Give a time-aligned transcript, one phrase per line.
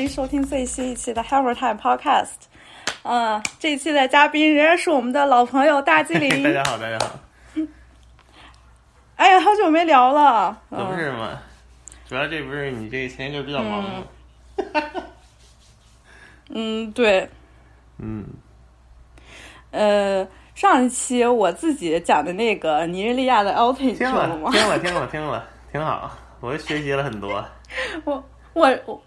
[0.00, 2.46] 欢迎收听最新一期的 Hammer Time Podcast。
[3.02, 6.30] 嗯、这一期的嘉宾仍然是我们的老朋友大机灵。
[6.42, 7.10] 大家好，大家好，
[9.16, 10.58] 哎呀，好久没聊了。
[10.70, 11.38] 可不是嘛？
[12.08, 14.04] 主要这不是你这前一阵比较忙吗？
[16.48, 17.28] 嗯，对，
[17.98, 18.24] 嗯，
[19.70, 24.50] 呃，上一期我自己讲的那个尼日利亚的 LP 你听听了，了吗？
[24.50, 27.44] 听了，听了，听了，挺好，我学习了很多。
[28.06, 28.24] 我
[28.54, 29.02] 我我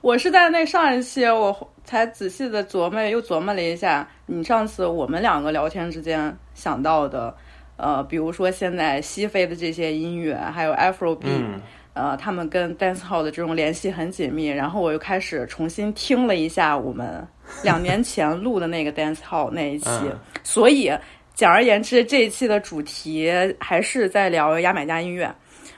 [0.00, 7.34] 我是在那上一期我才仔细的琢磨，又琢磨了一下你上次我们两个聊天之间想到的，
[7.76, 11.60] 呃，比如说现在西非的这些音乐，还有 Afrobeat，、嗯
[11.94, 14.46] 呃，他们跟 dancehall 的这种联系很紧密。
[14.46, 17.26] 然后我又开始重新听了一下我们
[17.62, 20.92] 两年前录的那个 dancehall 那一期，嗯所以
[21.34, 25.34] 简而言之，这一期的主题还是在聊牙买加音乐，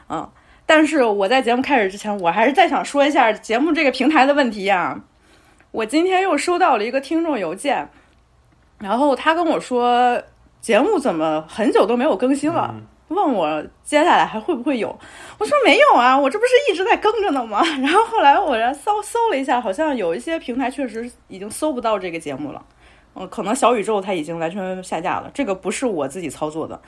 [0.08, 0.28] 嗯。
[0.70, 5.02] 但是我在节目开始之前，我还是再想说一下节目这个平台的问题呀、
[5.72, 7.88] 我今天又收到了一个听众邮件，
[8.78, 10.22] 然后他跟我说
[10.60, 14.96] 节目怎么很久都没有更新了，嗯问我接下来还会不会有。
[15.40, 17.60] 我说没有啊，我这不是一直在更着呢吗？
[17.82, 22.64] 然后后来我来搜搜了一下，好像有一些平台确实已经搜不到这个节目了。
[23.16, 26.80] 嗯，可能小宇宙它已经完全下架了，这个不是我自己操作的。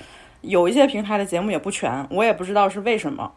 [0.42, 3.32] 有一些平台的节目也不全，我也不知道是为什么。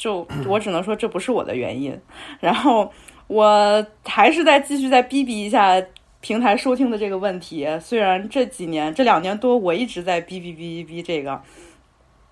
[0.00, 1.94] 就我只能说这不是我的原因。
[2.40, 2.90] 然后
[3.26, 5.74] 我还是再继续再逼逼一下
[6.22, 7.68] 平台收听的这个问题。
[7.78, 11.38] 虽然这几年这两年多我一直在逼逼逼逼逼这个，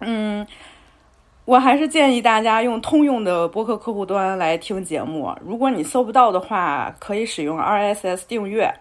[0.00, 0.47] 嗯，
[1.44, 5.31] 我还是建议大家用通用的播客客户端来听节目。
[5.44, 8.73] 如果你搜不到的话，可以使用 RSS 订阅。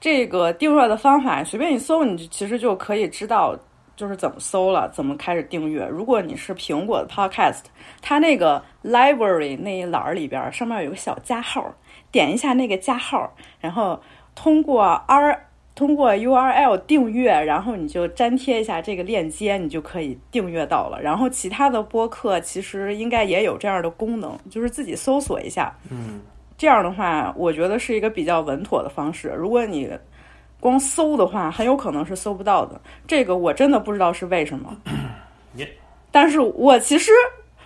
[0.00, 3.58] 这个订阅的方法随便一搜，你其实就可以知道。
[4.00, 5.84] 就是怎么搜了，怎么开始订阅。
[5.84, 7.64] 如果你是苹果的 Podcast，
[8.00, 11.74] 它那个 Library 那一栏里边上面有个小加号，
[12.10, 13.30] 点一下那个加号，
[13.60, 14.00] 然后
[14.34, 15.38] 通过 R
[15.74, 20.98] 通过 URL 订阅，然后你就粘贴一下这个链接，你就可以订阅到了。
[21.02, 25.70] 然后其他的播客其实应该也有这样的功能，就是自己搜索一下。
[25.90, 26.22] 嗯，
[26.56, 29.28] 这样的话，我觉得是一个比较稳妥的方式。
[29.28, 29.90] 如果你
[30.60, 32.80] 光搜的话，很有可能是搜不到的。
[33.08, 34.76] 这个我真的不知道是为什么。
[36.12, 37.10] 但是我其实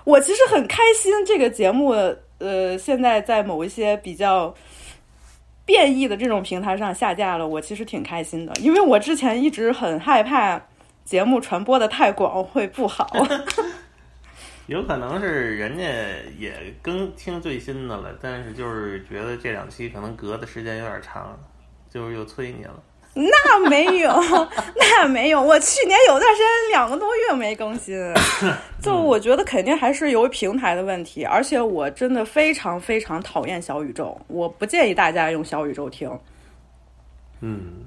[0.05, 1.95] 我其实很开心，这个节目
[2.39, 4.55] 呃现在在某一些比较
[5.65, 10.63] 变异的这种平台上下架了，我其实挺开心的，因为我之前一直很害怕
[11.07, 13.11] 节目传播的太广会不好。
[14.67, 15.85] 有可能是人家
[16.39, 21.39] 也更听最新的了，但是就是觉得这两期可能隔的时间有点长。
[21.95, 22.75] 就是又催你了，
[23.15, 24.11] 那没有，
[24.75, 25.41] 那没有。
[25.41, 27.97] 我去年有段时间两个多月没更新，
[28.83, 31.25] 就我觉得肯定还是由于平台的问题。
[31.25, 36.11] 而且我真的非常非常讨厌小宇宙，我不建议大家用小宇宙听。
[37.41, 37.85] 嗯，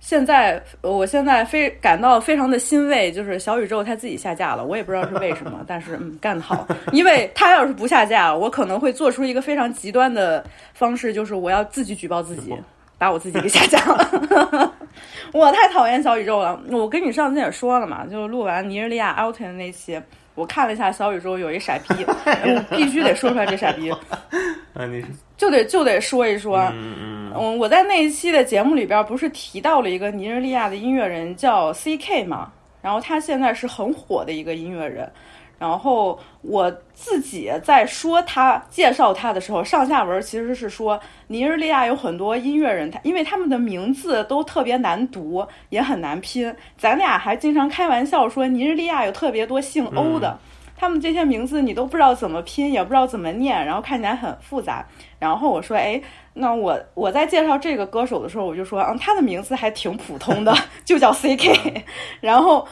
[0.00, 6.68] 现在我现在非感到非常的欣慰，就是小宇宙它自己下架了，我也不知道是为什么，但是嗯，干得好。
[6.92, 10.44] 因为它要是不下架，我可能会做出一个非常极端的
[10.74, 12.54] 方式，就是我要自己举报自己。
[13.00, 14.74] 把我自己给下架了，
[15.32, 16.60] 我太讨厌小宇宙了。
[16.70, 19.98] 我跟你上次也说了嘛，就录完尼日利亚 o u t i n 那期，
[20.34, 23.90] 我看了一下小宇宙有一傻逼， 我必须得说出来这傻逼。
[24.76, 25.02] 啊，你
[25.38, 26.58] 就得就得说一说。
[26.74, 35.10] 嗯嗯，我在那一期的节目里边不是提到了一个尼日利亚的音乐人叫 C.K 嘛，然后他现在是很火的一个音乐人。
[35.60, 46.50] 然后我自己在说他介绍他的时候，上下文其实是说尼日利亚有很多音乐人，他因为他们的名字都特别难读，也很难拼。
[46.78, 50.38] 咱俩还经常开玩笑说尼日利亚有特别多姓欧的，
[50.78, 54.86] 他们这些名字你都不知道怎么拼，也不知道怎么念，然后看起来很复杂。
[55.18, 56.00] 然后我说，哎，
[56.32, 60.54] 那我我在介绍这个歌手的时候，我就说，嗯，他的名字还挺普通的，
[60.86, 61.84] 就叫 C.K。
[62.22, 62.66] 然后。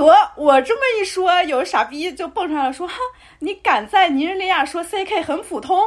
[0.00, 2.94] 得我这么一说，有傻逼就蹦出来了，说：“哈，
[3.40, 5.78] 你敢在尼日利亚说 CK 很普通？”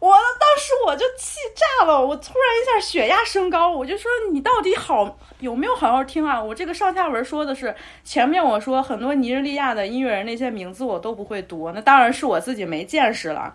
[0.00, 7.74] 我当时我就气炸了，我突然一下血压升高，我就说：“你到底好有没有好好听啊？”我这个上下文说的是
[8.04, 13.52] 前面我说很多尼日利亚的音乐人那些名字我都不会读，那当然是我自己没见识了，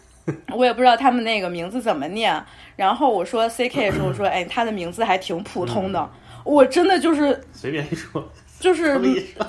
[0.54, 2.44] 我也不知道他们那个名字怎么念。
[2.76, 6.10] 然后我说 CK 的时候说：“哎，他的名字还挺普通的。”
[6.44, 8.30] 我真的就是随便一说。
[8.60, 9.00] 就是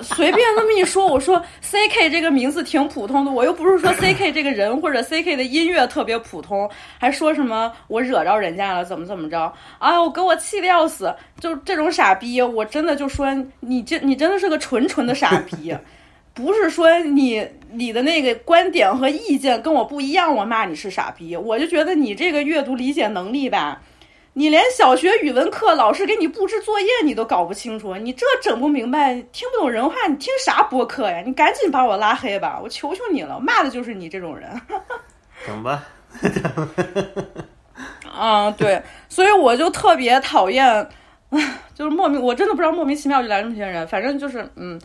[0.02, 6.70] 随便那么一说，我说 C K 这个名字挺普通的，我又不是说 C K 这个人或者 C K 的音乐特别普通，
[7.00, 9.52] 还说什么我惹着人家了，怎么怎么着？
[9.80, 11.14] 啊，我，给我气的要死！
[11.40, 13.28] 就这种傻逼，我真的就说
[13.62, 15.76] 你这你真的是个纯纯的傻逼，
[16.36, 23.82] 不是说你你的那个观点和意见跟我不一样，我骂你是傻逼，我就觉得你这个阅读理解能力吧。
[24.34, 31.22] 你连小学语文课老师给你布置作业你都搞不清楚，你这整不明白，听不懂人话，你听啥播客呀？
[31.26, 34.50] 你赶紧把我拉黑吧，我求求你了，骂的就是你这种人。
[35.46, 35.84] 整吧。
[38.12, 40.88] 啊，对，所以我就特别讨厌，
[41.74, 44.80] 就是莫名，我真的不知道莫名其妙就来这么些人，反正就是嗯。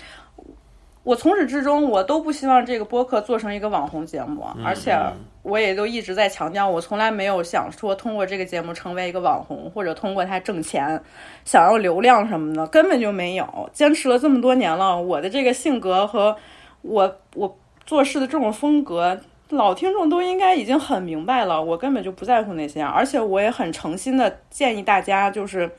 [1.02, 4.98] 我从始至终，我都不希望这个播客做成一个网红节目，而且
[5.44, 11.00] 我也都一直在强调，我从来没有想说通过这个节目成为一个网红，或者通过它挣钱，
[11.44, 13.70] 想要流量什么的，根本就没有。
[13.72, 16.36] 坚持了这么多年了，我的这个性格和
[16.82, 19.20] 我我做事的这种风格，
[19.50, 21.62] 老听众都应该已经很明白了。
[21.62, 25.70] 我根本就不在乎那些，而且我也很诚心的建议大家，就是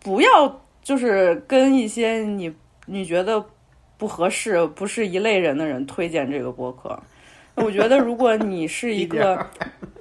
[0.00, 2.54] 不要就是跟一些你
[2.86, 3.44] 你觉得。
[3.98, 6.98] 不合适，不是一类人的人推荐这个播客。
[7.64, 9.46] 我觉得，如果你是 一个，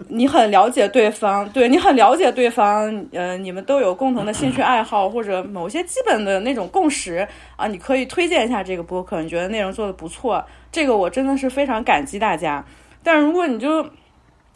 [0.08, 9.22] 你很了解对方，对你很了解对方，呃，你们都有共同的兴趣爱好或者某些基本的那种共识啊，你可以推荐一下这个播客。
[9.22, 12.64] 你觉得内容做的不错，这个我真的是非常感激大家。
[13.04, 13.86] 但如果你就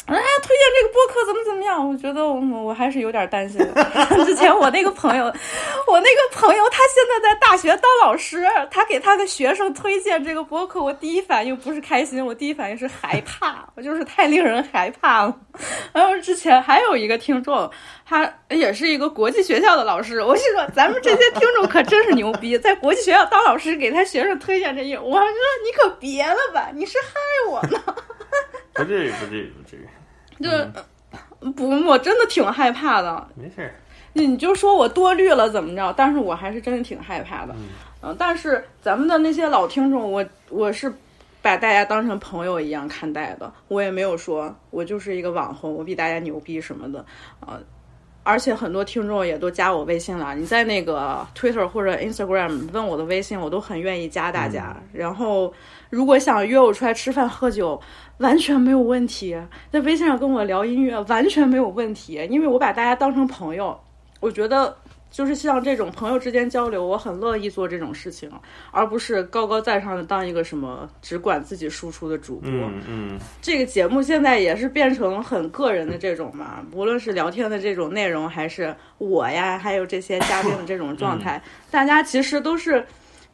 [0.06, 1.88] 哎，推荐这个播客怎么怎么样？
[1.88, 3.60] 我觉得我我还是有点担心。
[4.26, 5.26] 之前我那个朋友，
[5.88, 15.34] 我那个朋友他现在在大学当老师，他给他的学生推荐这个播客，我第一反应不是开心，我第一反应是害怕，我就是太令人害怕了。
[15.94, 17.72] 然后之前还有一个听众，
[18.06, 25.28] 他也是一个国际学校的老师，我是说咱们这些听众可真是牛逼，在国际学校当老师给他学生推荐这些，我说
[25.66, 27.82] 你可别了吧，你是害我呢。
[28.74, 29.88] 不至于，不至于，不至于。
[30.44, 33.28] 就不，我真的挺害怕的。
[33.36, 33.74] 没事儿，
[34.14, 35.94] 你就说我多虑了怎么着？
[35.96, 37.56] 但是我还是真的挺害怕的。
[38.02, 40.94] 嗯，但是咱们的那些老听众，我我是
[41.42, 43.52] 把大家当成朋友一样看待的。
[43.68, 47.06] 我也没有说我就是一个网红，我比大家牛逼什么的
[47.40, 47.60] 啊。
[48.24, 50.34] 而且很多听众也都加我微信了。
[50.34, 54.76] 你在那个 Twitter 或者 Instagram 问我的微信，我都很愿意加大家。
[54.92, 55.54] 然后
[55.90, 57.80] 如果想约我出来吃饭喝酒，
[58.18, 59.38] 完全没有问题。
[59.72, 62.26] 在微信上跟我聊音乐，完全没有问题。
[62.30, 63.80] 因为我把大家当成朋友，
[64.20, 64.76] 我觉得。
[65.14, 68.28] 就是像这种朋友之间交流，我很乐意做这种事情，
[68.72, 72.50] 而不是高高在上的当一个什么只管自己输出的主播。
[72.50, 81.40] 嗯嗯，这个节目现在也是变成很个人的这种嘛，无论是聊天的这种内容，还是我呀，还有这些嘉宾的这种状态，
[81.70, 82.84] 大家其实都是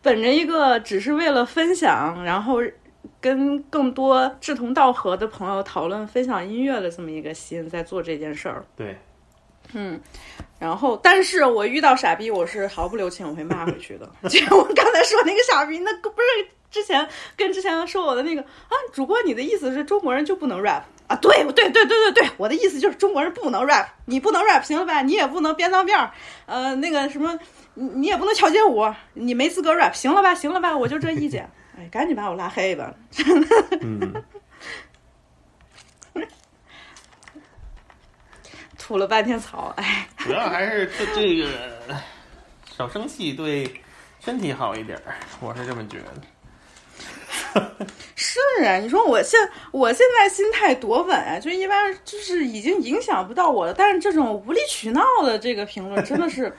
[0.01, 2.57] 本着一个只是为了分享，然后
[3.21, 8.65] 跟更多志同道合的朋友讨论分享音乐的这么一个心在做这件事儿。
[8.75, 8.97] 对，
[9.71, 9.97] 嗯。
[10.59, 14.09] 然后，但是我遇到傻逼，我是毫不留情，我会骂回去的。
[14.29, 21.15] 就我刚才说那个傻逼，那不是之前跟之前说我的那个啊，主播，你的意思是中国人就不能 rap 啊？
[21.15, 25.01] 对，对，对，对，对，对，我的意思就是中国人不能 rap，你不能 rap，行了吧？
[25.01, 26.11] 你也不能编脏辫儿，
[26.45, 27.39] 呃，那个什么，
[27.73, 30.35] 你你也不能跳街舞，你没资格 rap，行了吧？
[30.35, 30.77] 行了吧？
[30.77, 31.49] 我就这意见，
[31.79, 32.93] 哎，赶紧把我拉黑吧。
[33.81, 34.13] 嗯。
[38.89, 41.47] 吐了半天槽，哎， 主要还是这这个
[42.75, 43.71] 少生气，对
[44.19, 44.99] 身体好一点
[45.39, 47.85] 我是这么觉得。
[48.15, 53.75] 是啊，你说我现我现在心态多稳啊，就一般就是已经影响不到我了。
[53.75, 56.51] 但是这种无理取闹的这个评论真的是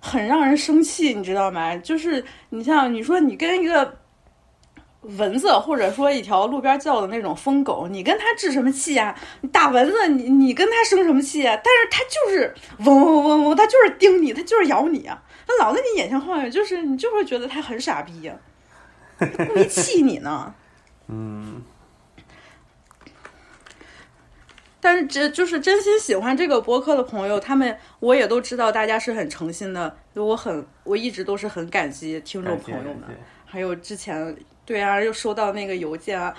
[0.00, 1.74] 很让人生气，你知道吗？
[1.78, 3.92] 就是你像你说你跟一个。
[5.02, 9.14] 蚊子，或者说一条路边叫的那种疯狗，你跟它置什么气呀？
[9.40, 11.54] 你打蚊子，你你跟它生什么气啊？
[11.56, 15.22] 但是它就是嗡嗡嗡嗡，它就是叮你，它就是咬你啊！
[15.46, 18.34] 它老在你眼前晃悠，就是你就会觉得它很傻逼呀，
[19.18, 20.54] 故意气你呢。
[21.08, 21.62] 嗯。
[24.84, 33.02] 但是这就是真心喜欢这个博客的朋友，他们我也都知道，大家是很诚心的，我很我一直都是很感激听众朋友们，
[33.52, 34.34] 还有之前。
[34.64, 36.32] 对啊，又收到那个邮件啊，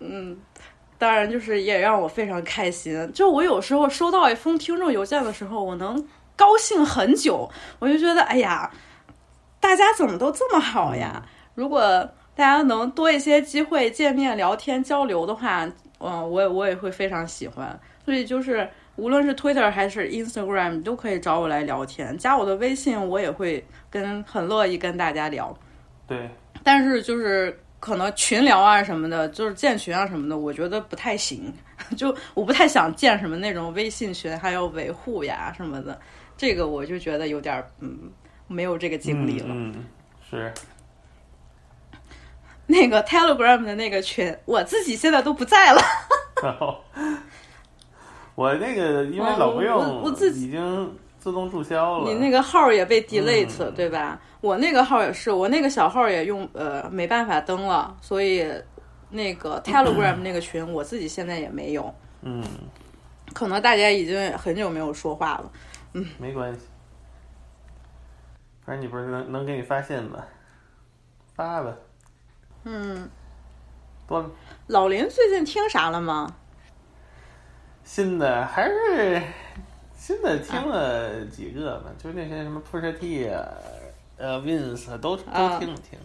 [0.00, 0.34] 嗯，
[0.96, 3.12] 当然就是也让我非常开心。
[3.12, 6.02] 就我有时候收到一封听众邮件的时候，我能
[6.34, 7.48] 高兴很久。
[7.78, 8.72] 我就觉得，哎呀，
[9.60, 11.22] 大家怎么都这么好呀？
[11.54, 15.66] 如果大家能多一些机会见面聊天交流的话，
[16.00, 17.78] 嗯，我我也会非常喜欢。
[18.02, 25.54] 所以就是无论是 Twitter 还是 Instagram，都可以找我来聊天，加我的微信，我也会跟很乐意跟大家聊。
[26.06, 26.30] 对。
[26.68, 31.50] 但是就是可能群聊啊什么的，就是建群啊什么的，我觉得不太行。
[31.96, 35.98] 就我不太想建什么那种微信群，还要维护呀什么的，
[36.36, 38.12] 这个我就觉得有点嗯，
[38.48, 39.46] 没有这个精力了。
[39.48, 39.86] 嗯，
[40.28, 40.52] 是。
[42.68, 45.80] 那个 Telegram 的那个群，我自己现在都不在了。
[48.34, 52.12] 我那个因为老不用，我自己已经自动注销了。
[52.12, 54.20] 你那个号也被 delete 对吧？
[54.40, 58.46] 我那个号也是，我那个小号也用呃没办法登了，所以
[59.10, 61.92] 那个 Telegram 那个群我自己现在也没有。
[62.22, 62.44] 嗯，
[63.34, 65.52] 可能大家已经很久没有说话了。
[65.94, 66.60] 嗯，没关系，
[68.64, 70.24] 反正你不是能能给你发现吗？
[71.34, 71.74] 发吧。
[72.64, 73.08] 嗯。
[74.06, 74.30] 多。
[74.68, 76.34] 老林最近听啥了吗？
[77.84, 79.22] 新的还是
[79.94, 83.46] 新的听了几个吧，就那些什么 Pusha T 啊。
[84.18, 85.98] 呃，Wins 都都听了听。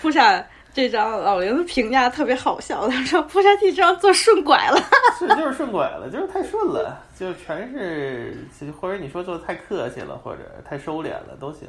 [0.00, 4.80] 铺下 这张老林的评价特别好笑，他说铺下这张做顺拐了。
[5.18, 8.36] 是就是顺拐了，就是太顺了，就全是
[8.80, 11.68] 或者你说做的太客气了，或者太收敛了都行，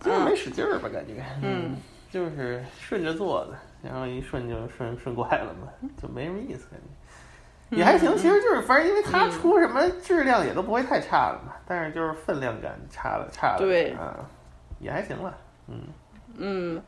[0.00, 1.24] 就是没使劲儿吧，感觉。
[1.42, 1.76] 嗯。
[2.10, 5.66] 就是顺着做的，然后一顺就顺顺拐了嘛，
[6.00, 6.93] 就没什么意思感觉。
[7.70, 14.14] 也还行，其实就是反正因为他出什么质量也都不会太差了嘛，但是就是分量感差了差了，对啊，
[14.80, 15.36] 也还行了，
[15.68, 15.80] 嗯
[16.36, 16.82] 嗯，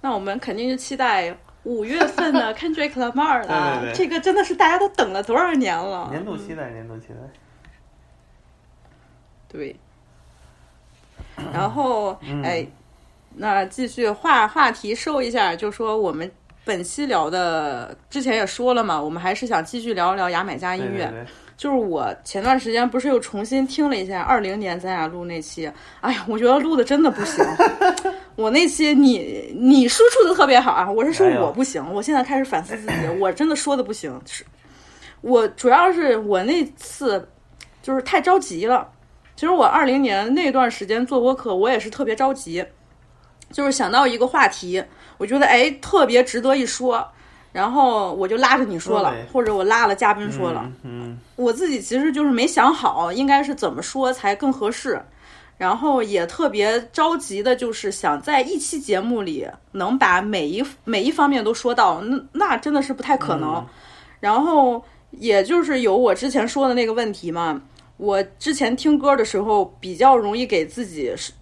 [0.00, 6.08] 那我们肯定是期待五月份的 Kendrick Lamar 了，对对对这个真的是大家都等了多少年了？
[6.10, 7.14] 年度期待，年度期待。
[9.48, 9.76] 对。
[11.52, 12.66] 然后，嗯哎，
[13.34, 16.30] 那继续话话题收一下，就说我们
[16.66, 21.04] 本期聊的，之前也说了嘛，我们还是想继续聊一聊牙买加音乐。
[21.04, 25.70] 对对对就是我前段时间不是又重新听了一下二零年咱俩录那期，
[26.00, 27.42] 哎呀，我觉得录的真的不行。
[28.34, 34.20] 我那期你你输出的特别好啊，我是说我不行，我现在开始反思自己，我真的说的不行。
[34.26, 34.44] 是，
[35.20, 37.26] 我主要是我那次
[37.80, 38.86] 就是太着急了。
[39.36, 42.62] 其实我二零年那段时间做播客，我也是特别着急，
[43.50, 44.84] 就是想到一个话题，
[45.18, 47.06] 我觉得哎特别值得一说，
[47.52, 50.70] 然后我就拉着你说了，或者我拉了嘉宾说了。
[50.82, 55.00] 嗯，我自己其实就是没想好应该是怎么说才更合适，
[55.56, 63.54] 然后也特别着急的，就是想在一期节目里能把每一每一方面都说到，那那真的是不太可能。
[63.54, 63.66] 嗯。
[64.20, 67.60] 然后也就是有我之前说的那个问题嘛，
[67.96, 71.32] 我之前听歌的时候比较容易给自己是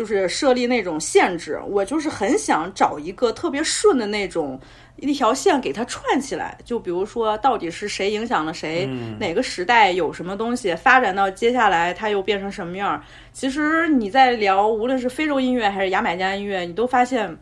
[0.00, 4.58] 就是设立那种限制，我就是很想找一个特别顺的那种
[4.96, 6.56] 一条线给它串起来。
[6.64, 13.02] 就比如说，到底是谁影响了谁，嗯哪个时代有什么东西发展到接下来它又变成什么样儿。
[13.34, 17.36] 其实你在聊，无论是非洲音乐还是牙买加音乐，你都发现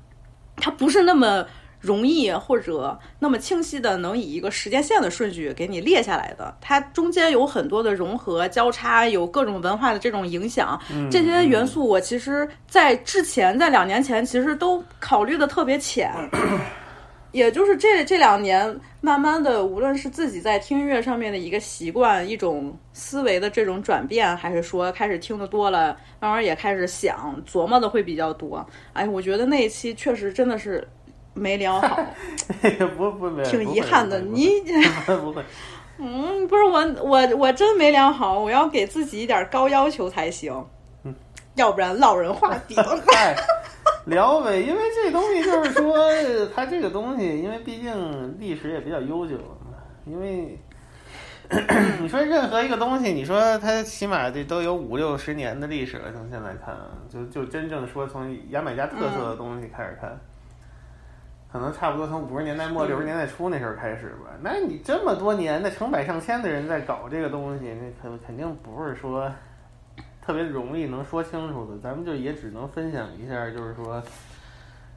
[0.56, 1.46] 它不是那么。
[1.80, 11.08] 容易或者那么清晰的能以一个时间线的顺序给你列下来的，它中间有很多的融合交叉，有各种文化的这种影响，嗯。
[11.10, 16.12] 这些元素我其实，在之前在两年前其实都考虑的特别浅，
[17.32, 28.66] 也就是这这两年慢慢的，无论是自己在听音乐上面的一个习惯，一种思维的这种转变，还是说开始听的多了，慢慢也开始想琢磨的会比较多。
[28.94, 30.86] 哎，我觉得那一期确实真的是
[31.38, 31.98] 没聊好。
[32.96, 34.20] 不 不不，挺遗憾的。
[34.20, 34.48] 你，
[35.06, 35.42] 不会
[35.98, 40.64] 嗯，不是我，我我真没聊好，我要给自己一点高要求才行，
[41.04, 41.14] 嗯
[41.56, 42.76] 要不然老人话顶。
[43.06, 43.34] 嗨，
[44.06, 45.96] 聊呗，因为这东西就是说，
[46.54, 49.36] 它这个东西，因为毕竟历史也比较悠久。
[50.06, 50.58] 因为
[52.00, 60.18] 你说任何一个东西，你说它起码这都有五六十年的历史了，从现在看，啊就就真正说从牙买加特色的东西开始看。
[61.50, 64.30] 可能差不多从五十年代末六十年代初那时候开始吧。
[64.42, 69.32] 那你这么多年，那成百上千的人在搞这个东西，那肯肯定不是说
[70.20, 71.78] 特别容易能说清楚的。
[71.82, 74.02] 咱们就也只能分享一下，就是说，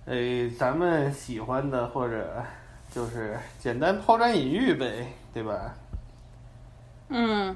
[0.06, 0.16] 呃，
[0.60, 2.44] 咱们喜欢的或者
[2.92, 5.74] 就是简单抛砖引玉呗，对吧？
[7.08, 7.56] 嗯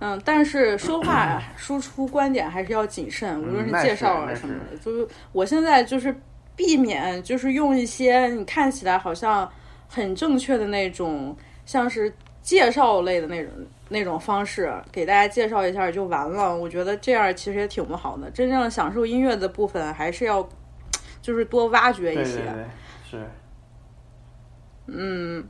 [0.00, 4.76] 嗯，但是说话输出观点还是要谨慎，无论是介绍啊什么的。
[4.78, 6.14] 就是我现在就是
[6.58, 9.48] 避免，就是用一些你看起来好像
[9.88, 13.52] 很正确的那种，像是介绍类的那种
[13.88, 16.56] 那种方式，给大家介绍一下就完了。
[16.56, 18.28] 我觉得这样其实也挺不好的。
[18.32, 20.46] 真正享受音乐的部分，还是要
[21.22, 22.38] 就是多挖掘一些。
[22.38, 22.64] 对对对，
[23.08, 23.26] 是。
[24.88, 25.48] 嗯，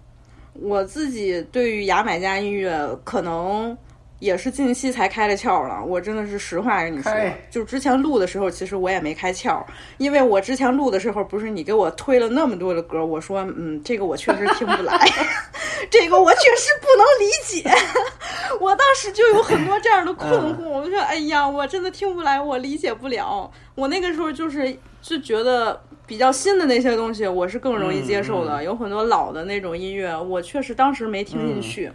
[0.52, 3.74] 我自己对于牙买加音乐可能
[4.18, 5.84] 也是近期才开了窍了。
[5.84, 9.62] 我真的是实话跟你说开，就之前录的时候，其实我也没开窍，
[9.96, 14.98] 因为我之前录的时候，不是你给我推了那么多的歌，我说，嗯，这个我确实听不来，
[15.90, 17.70] 这个我确实不能理解。
[18.60, 23.50] 我当时就有很多这样的困惑，我就说，哎呀，我真的听不来，我理解不了。
[23.74, 25.80] 我那个时候就是就觉得。
[26.08, 28.64] 比较新的那些东西，我是更容易接受的。
[28.64, 31.92] 有很多老的那种音乐，我确实当时没听进去。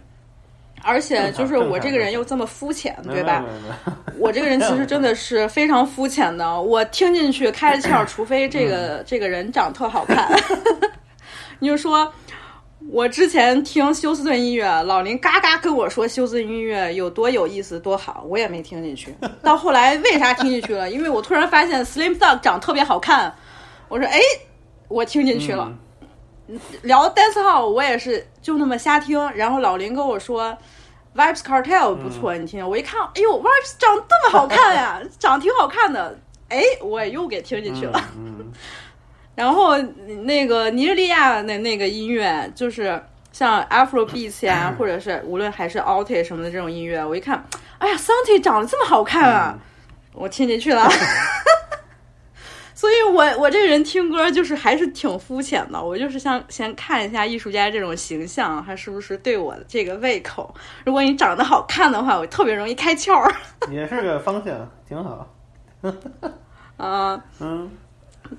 [0.84, 3.44] 而且就是我这个人又这么肤浅，对吧？
[4.18, 10.30] 我这个人其实真的是非常肤浅的，我听进去开了窍， 除非这个、这个人长特好看。
[11.58, 12.12] 你就说，
[12.90, 19.14] 我之前听休斯顿音乐，老林嘎嘎跟我说休斯顿音乐有多有意思、多好，我也没听进去。
[19.42, 20.90] 到后来为啥听进去了？
[20.90, 23.34] 因为我突然发现 Slim Thug 长特别好看，
[23.88, 24.20] 我说哎，
[24.88, 25.66] 我听进去了。
[25.70, 25.78] 嗯
[26.82, 30.54] 聊 dance hall 我也是就那么瞎听，然后老林跟我说
[31.14, 38.00] Vibes Cartel 不错，你听，我一看，哎呦，Vibes 长这么好看呀， 长得挺好看的，哎，我也又给听进去了。
[38.16, 38.52] 嗯，
[39.36, 43.00] 然后那个尼日利亚的那个音乐，就是
[43.30, 47.44] 像 Afro Beats 呀， 或者是无论还是 Alt 什么的这种音乐，我一看，
[47.78, 49.58] 哎呀，Santi 长得这么好看啊，
[50.12, 50.88] 我听进去了。
[52.84, 60.54] 所以我我这个人听歌就是还是挺肤浅的，我就是想先看一下艺术家这种形象，他是不是对我的这个胃口。
[60.84, 63.34] 如果你长得好看的话，我特别容易开窍儿。
[63.72, 65.26] 也是个方向，挺好。
[66.76, 67.70] 啊、 嗯，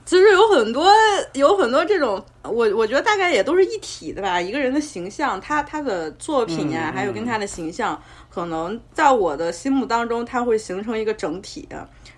[0.05, 0.91] 其实有很多
[1.33, 4.39] 有很多这种，我我觉得大概也都是一体的吧。
[4.39, 11.67] 一个人的形象，他他的作品呀，嗯还有跟他的形象，可能在我的心目当中，他会形成一个整体。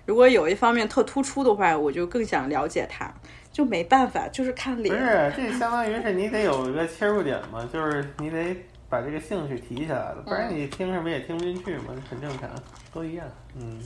[0.08, 3.12] 如果有一方面特突出的话，我就更想了解他。
[3.52, 5.30] 就没办法，就是看脸不脸。
[5.30, 8.56] 是，这相当于是你得有一个切入点嘛，就是你得
[8.88, 12.48] 把这个兴趣提起来了，不然你听什么也听不进去嘛，很正常，
[12.94, 13.26] 都一样。
[13.54, 13.78] 嗯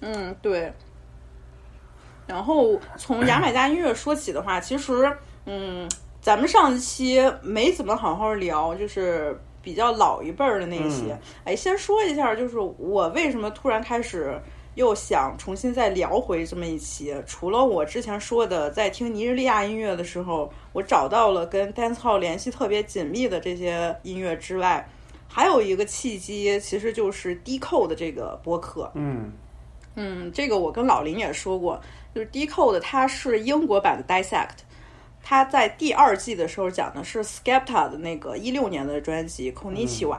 [0.00, 0.72] 嗯，对。
[2.26, 5.16] 然后从牙买加音乐说起的话，其实，
[5.46, 5.88] 嗯，
[6.20, 11.12] 咱们上一期没怎么好好聊，就是比较老一辈儿的那些。
[11.12, 14.40] 嗯哎，先说一下，就是我为什么突然开始
[14.76, 17.14] 又想重新再聊回这么一期。
[17.26, 24.88] 除了我之前说的，在听尼日利亚音乐的时候，我找到了跟 dancehall 联系特别紧密的这些音乐之外，
[25.28, 28.90] 还有一个契机，其实就是 Decode 这个播客。
[28.94, 29.32] 嗯
[29.96, 31.80] 嗯，这个我跟老林也说过，
[32.14, 34.60] 就是 Decode 它是英国版的 Dissect，
[35.20, 40.14] 它在第二季的时候讲的是 Skepta 的那个一六年的专辑《Konnichiwa》，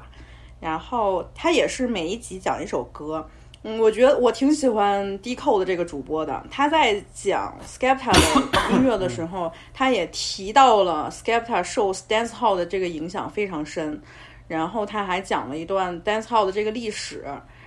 [0.60, 3.28] 然后它也是每一集讲一首歌。
[3.64, 6.44] 嗯，我觉得我挺喜欢 Decode 这个主播的。
[6.50, 14.02] 他在讲 Skepta 的音乐的时候， 他也提到了 Skepta 受 dancehall 的这个影响非常深，
[14.48, 17.24] 然后他还讲了一段 dancehall 的这个历史，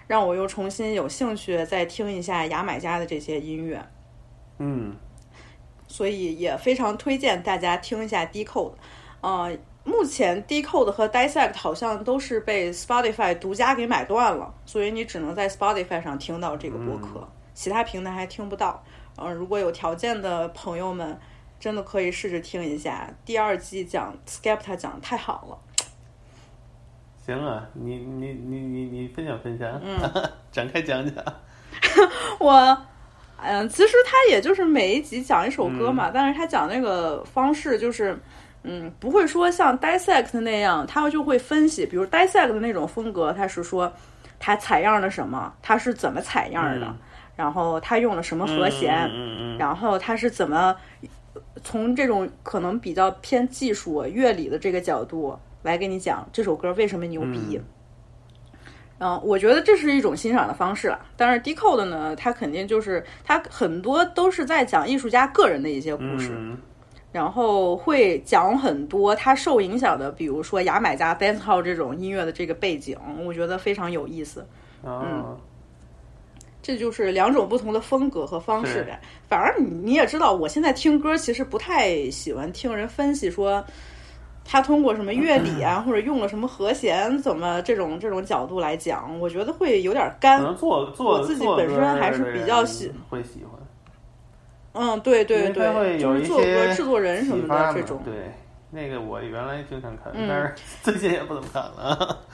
[0.08, 3.80] 让我又重新有兴趣再听一下牙买加的这些音乐。
[4.58, 4.96] 嗯
[5.86, 8.72] 所以也非常推荐大家听一下 Decode。
[9.20, 18.82] 呃，目前 Decode 和 Dissect 好像都是被 Spotify 独家给买断了，所以你只能在 Spotify 上听到这个播客，其他平台还听不到。
[19.16, 21.18] 嗯，如果有条件的朋友们，
[21.60, 23.08] 真的可以试着听一下。
[23.24, 25.58] 第二季讲 Skepta 讲的太好了。
[27.24, 29.80] 行啊，你你你你你分享分享，
[30.52, 31.24] 展开讲讲。
[32.38, 32.78] 我，
[33.40, 38.18] 嗯，其实他也就是每一集讲一首歌嘛，但是他讲那个方式就是，
[38.64, 43.92] 嗯，不会说像 dissect 那样，他就会分析，比如 dissect 的那种风格，他是说
[44.40, 46.98] 他采样了什么，他是怎么采样的，嗯
[47.36, 50.74] 然后他用了什么和弦，嗯嗯嗯然后他是怎么
[51.64, 57.60] 从这种可能比较偏技术乐理的这个角度来给你讲这首歌为什么牛逼。
[58.98, 61.00] 嗯，我觉得这是一种欣赏的方式了。
[61.16, 66.56] 但是 Decode 呢，它肯定就是它很多都是在讲艺术家个人的一些故事，嗯
[67.14, 74.44] 然后会讲很多他受影响的，比如说牙买加 dancehall 这种音乐的这个背景，我觉得非常有意思。
[74.82, 75.38] 嗯，
[76.60, 79.00] 这就是两种不同的风格和方式呗。
[79.28, 83.64] 反而你你也知道，我现在听歌其实不太喜欢听人分析说
[84.44, 93.53] 他通过什么乐理啊，或者用了什么和弦，怎么这种这种角度来讲，我觉得会有点干做做我自己本身还是比较喜会喜欢，
[94.74, 98.02] 嗯，对对对，就是做歌制作人什么的这种。
[98.04, 98.32] 对，
[98.70, 102.20] 那个我原来经常看，嗯但是 最近也不怎么看了。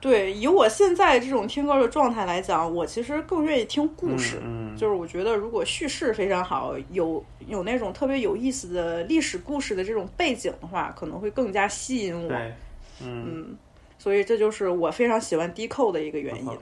[0.00, 4.38] 对，以我现在这种听歌的状态来讲，我其实更愿意听故事。
[4.42, 12.28] 嗯，嗯就是我觉得，如果叙事非常好，有有那种特别有意思的历史故事的这种背景的话，可能会更加吸引我。
[12.28, 12.52] 对，
[13.00, 13.56] 嗯，嗯，
[13.96, 16.58] 所以这就是我非常喜欢 Decode 的一个原因。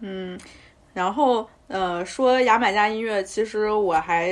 [0.00, 0.38] 嗯，
[0.98, 4.28] 然后呃，说牙买加音乐，其实我还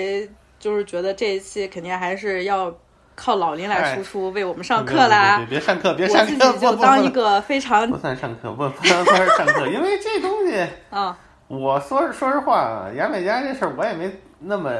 [0.58, 2.74] 就是觉得这一期肯定还是要
[3.14, 5.36] 靠老林来输出，为我们上课啦。
[5.36, 14.72] 别别上课，别我自己上课，就当一个非常不算上课，不不能说是上课，因为这东西， 啊，我说说实话啊，牙买加这事儿我也没那么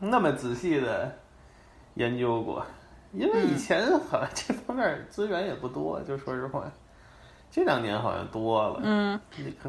[0.00, 1.14] 那么仔细的
[1.94, 2.66] 研究过，
[3.12, 6.64] 因为以前好像这方面资源也不多，就说实话，
[7.56, 9.18] 这两年好像多了，嗯，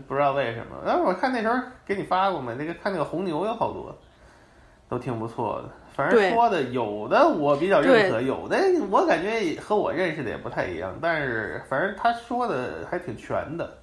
[0.10, 0.76] 不知道为什么。
[0.86, 3.98] 但是我看那时候给你发过嘛，那个看那个红牛有好多，
[4.90, 5.70] 都挺不错的。
[5.96, 8.58] 反正说的有的我比较认可，有的
[8.92, 10.94] 我感觉和我认识的也不太一样。
[11.02, 13.78] 但是反正他说的还挺全的，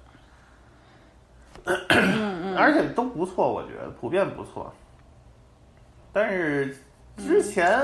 [1.89, 4.71] 嗯而且都不错，我觉得普遍不错。
[6.13, 6.77] 但是
[7.17, 7.81] 之前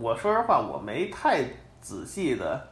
[0.00, 1.44] 我说实话，我没太
[1.82, 2.66] 仔细的，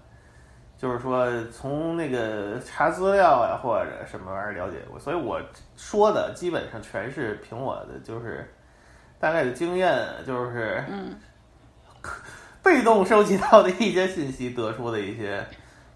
[0.79, 5.41] 就是说从那个查资料呀或者什么玩意儿了解过，所以我
[5.77, 8.49] 说的基本上全是凭我的就是
[9.19, 10.85] 大概的经验，就是
[12.63, 15.45] 被动收集到的一些信息得出的一些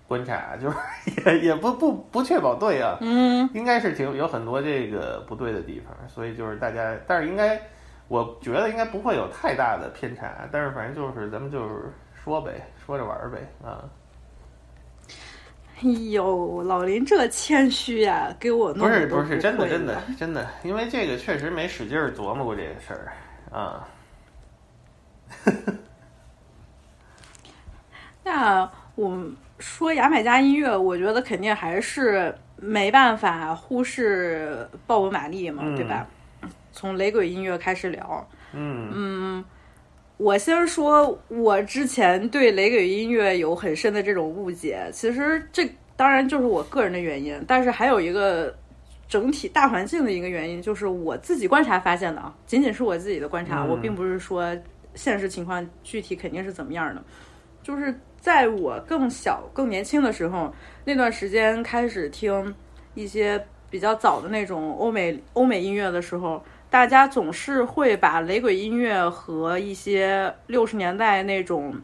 [0.09, 0.77] 观察，就是
[1.27, 7.61] 也也不不不确保对啊，嗯，应该是挺有很多这个不对的地方，所以就是大家，但是应该，
[8.09, 13.79] 我觉得应该不会有太大的偏差，但是反正就是咱们就是说呗，说着玩儿呗啊。
[13.85, 14.02] 哎
[16.13, 23.13] 呦，老林这谦虚呀，给我弄不是不是真的真的真的，因为这个确实没使劲儿琢磨过这个事儿
[23.51, 23.89] 啊。
[28.25, 36.07] 那我们说牙买加音乐，我觉得肯定还是没办法忽视鲍勃·马利嘛，嗯对吧？
[36.71, 39.45] 从雷鬼音乐开始聊，嗯嗯
[40.23, 44.89] 我先说，我之前对雷鬼音乐有很深的这种误解。
[44.93, 48.55] 其实这当然就是我个人的原因，但是还有一个
[49.09, 54.57] 整体大环境的一个原因，就是我自己观察发现的啊，仅仅是我自己的观察，嗯我并不是说
[54.95, 57.03] 现实情况具体肯定是怎么样的。
[57.61, 60.55] 就是在我更小、更年轻的时候，
[60.85, 62.55] 那段时间开始听
[62.95, 66.41] 一些比较早的那种欧美欧美音乐的时候，
[66.73, 71.75] 大家总是会把雷鬼音乐和一些六十年代那种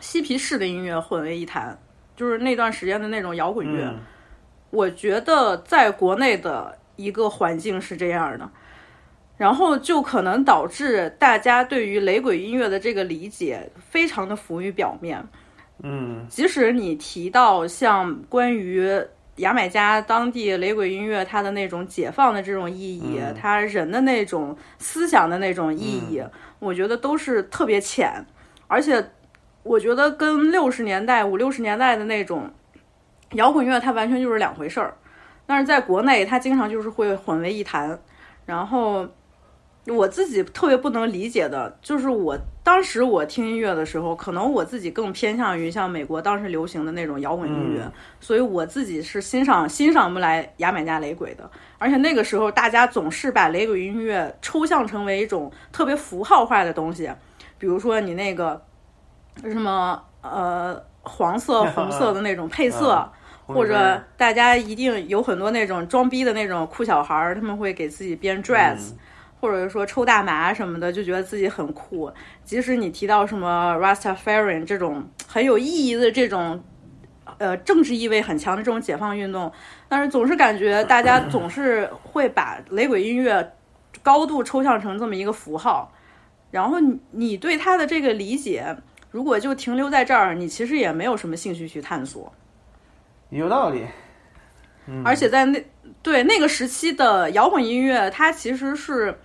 [0.00, 1.76] 嬉皮士的音乐混为一谈，
[2.14, 3.86] 就是那段时间的那种摇滚乐。
[3.86, 3.98] 嗯
[4.70, 8.48] 我觉得在国内的一个环境是这样的，
[9.36, 15.24] 然后就可能导致大家对于雷鬼音乐的这个理解非常的浮于表面。
[15.82, 18.88] 嗯即使你提到像关于
[19.36, 23.34] 牙买加当地雷鬼音乐它的那种解放的这种意义，嗯。
[23.34, 26.22] 它人的那种思想的那种意义，
[26.58, 28.24] 我觉得都是特别浅，
[28.66, 29.10] 而且
[29.62, 32.50] 我觉得跟六十年代五六十年代的那种
[33.32, 34.96] 摇滚乐它完全就是两回事儿。
[35.46, 37.98] 但是在国内，它经常就是会混为一谈，
[38.46, 39.06] 然后
[39.88, 51.48] 我自己特别不能理解的，就是我当时我听音乐的时候，可能我自己更偏向于像美国当时流行的那种摇滚音乐，嗯所以我自己是欣赏欣赏不来牙买加雷鬼的。
[51.78, 57.08] 而且那个时候，大家总是把雷鬼音乐抽象成为一种特别符号化的东西，
[57.58, 58.60] 比如说你那个
[59.44, 62.94] 什么呃黄色、红色的那种配色。
[62.94, 63.12] 嗯
[63.46, 68.90] 或者大家一定有很多那种装逼的那种酷小孩儿，他们会给自己编 dress，、
[69.40, 72.10] 或者说抽大麻什么的，就觉得自己很酷。
[72.44, 76.62] 即使你提到什么 Rastafarian 这种很有意义的这种，
[77.38, 79.52] 呃，政治意味很强的这种解放运动，
[79.88, 83.54] 但是总是感觉大家总是会把雷鬼音乐
[84.02, 85.92] 高度抽象成这么一个符号，
[86.50, 88.76] 然后你你对它的这个理解，
[89.10, 92.32] 如果就停留在这儿，你其实也没有什么兴趣去探索。
[93.30, 93.84] 有道理。
[94.88, 95.64] 嗯而且在那
[96.02, 99.16] 对那个时期的摇滚音乐，它其实是，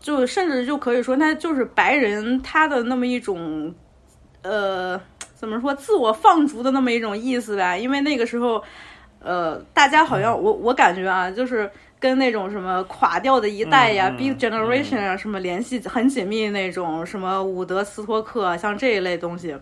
[0.00, 3.74] 就甚至就可以说，它就是白人他的那么一种，
[4.42, 4.98] 呃，
[5.34, 7.76] 怎么说，自我放逐的那么一种意思吧。
[7.76, 8.62] 因为那个时候，
[9.20, 19.54] 呃，大家好像我我感觉啊，就是跟那种什么垮掉的一代呀、嗯嗯 b e a t Generation 啊，什么联系很紧密那种，什么伍德斯托克啊，像这一类东西。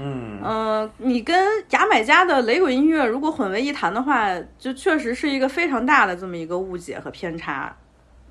[0.00, 1.36] 嗯嗯，你跟
[1.70, 7.76] 牙买加的雷鬼音乐如果混为一谈的话，就确实是一个非常大的这么一个误解和偏差，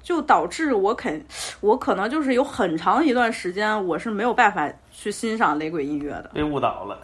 [0.02, 1.26] 就导致我肯，
[1.60, 6.32] 我可能就是有很长一段时间我是没有办法去欣赏雷鬼音乐的。
[6.34, 7.00] 被误导了。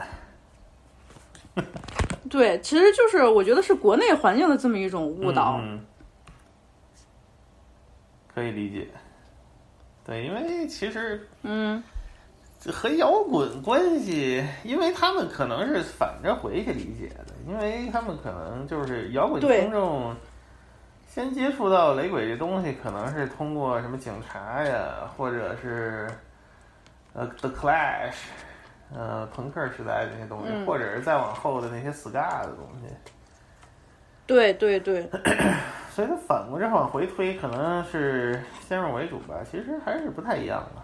[2.29, 5.59] 对，其实就是我觉得是国内环境的这么一种误导。
[5.61, 5.79] 嗯，
[8.33, 8.87] 可以理解。
[10.05, 11.83] 对，因为其实嗯
[12.63, 20.15] 这和摇滚关系，因为他们可能是反着回去理解的，因为他们可能就是摇滚对听众
[21.05, 26.09] 先接触到雷鬼这东西，可能是通过什么警察呀，或者是
[27.11, 28.13] 呃 The Clash，
[28.95, 32.87] 呃朋克时代的那些东西，嗯或者是再往后的那些 ska 的东西。
[34.25, 35.05] 对对对，
[35.91, 40.82] 所以他反过来往回推，可能是先入为主吧，其实还是不太一样的。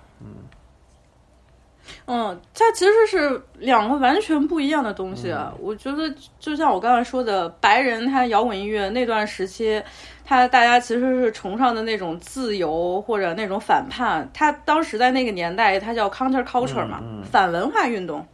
[2.08, 5.32] 嗯嗯，它其实是两个完全不一样的东西。
[5.32, 5.54] 啊。
[5.60, 9.82] 我觉得就像我刚才说的，白人他摇滚音乐那段时期，
[10.26, 14.30] 他大家其实是崇尚的那种自由或者那种反叛。
[14.34, 18.26] 他当时在那个年代，它叫 counter culture 嘛，嗯嗯反文化运动。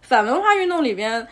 [0.00, 1.26] 反文化运动里边，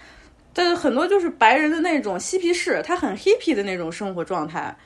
[0.55, 4.77] 的很多就是白人的那种嬉皮士，他很 hippie 的那种生活状态。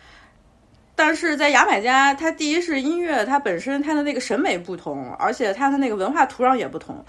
[0.95, 7.05] 但是在牙买加，它第一是音乐，它本身它的那个审美不同，而且它的那个文化土壤也不同。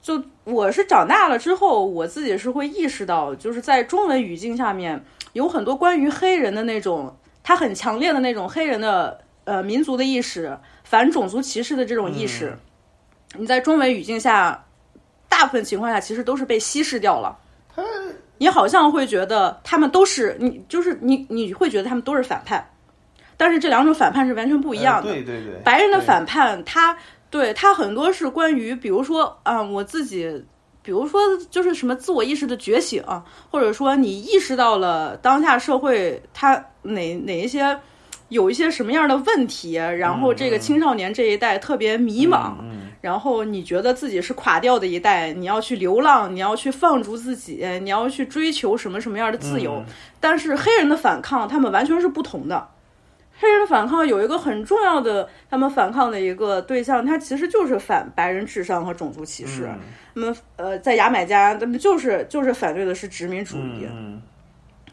[0.00, 12.56] 就我是长大了之后，我自己是会意识到，就是在中文语境下面，有很多关于黑人的那种，他很强烈的那种黑人的呃民族的意识，反种族歧视的这种意识，
[13.36, 14.64] 你在中文语境下，
[15.28, 17.38] 大部分情况下其实都是被稀释掉了。
[17.74, 17.82] 它
[18.38, 22.64] 你好像会觉得他们都是你，就是你，你会觉得他们都是反叛，
[23.38, 25.08] 但是这两种反叛是完全不一样的。
[25.08, 26.94] 呃对对对，白人的反叛，他
[27.30, 30.44] 对他很多是关于，比如说啊、我自己
[30.82, 31.20] 比如说
[31.50, 33.02] 就是什么自我意识的觉醒，
[33.50, 37.78] 或者说你意识到了当下社会它哪哪一些
[38.28, 49.74] 有一些什么样的问题，然后这个青少年这一代特别迷茫，嗯然后你觉得自己是垮掉的一代，你要去流浪，你要去放逐自己，你要去追求什么什么样的自由。
[49.74, 49.84] 嗯
[50.20, 52.68] 但是黑人的反抗，他们完全是不同的。
[53.40, 59.66] 黑人的反抗有一个很重要的，他们反抗的一个对象，他其实就是反白人智商和种族歧视。
[59.66, 59.78] 嗯
[60.14, 63.86] 那么，呃，在牙买加，他们就是就是反对的是殖民主义。
[63.90, 64.20] 嗯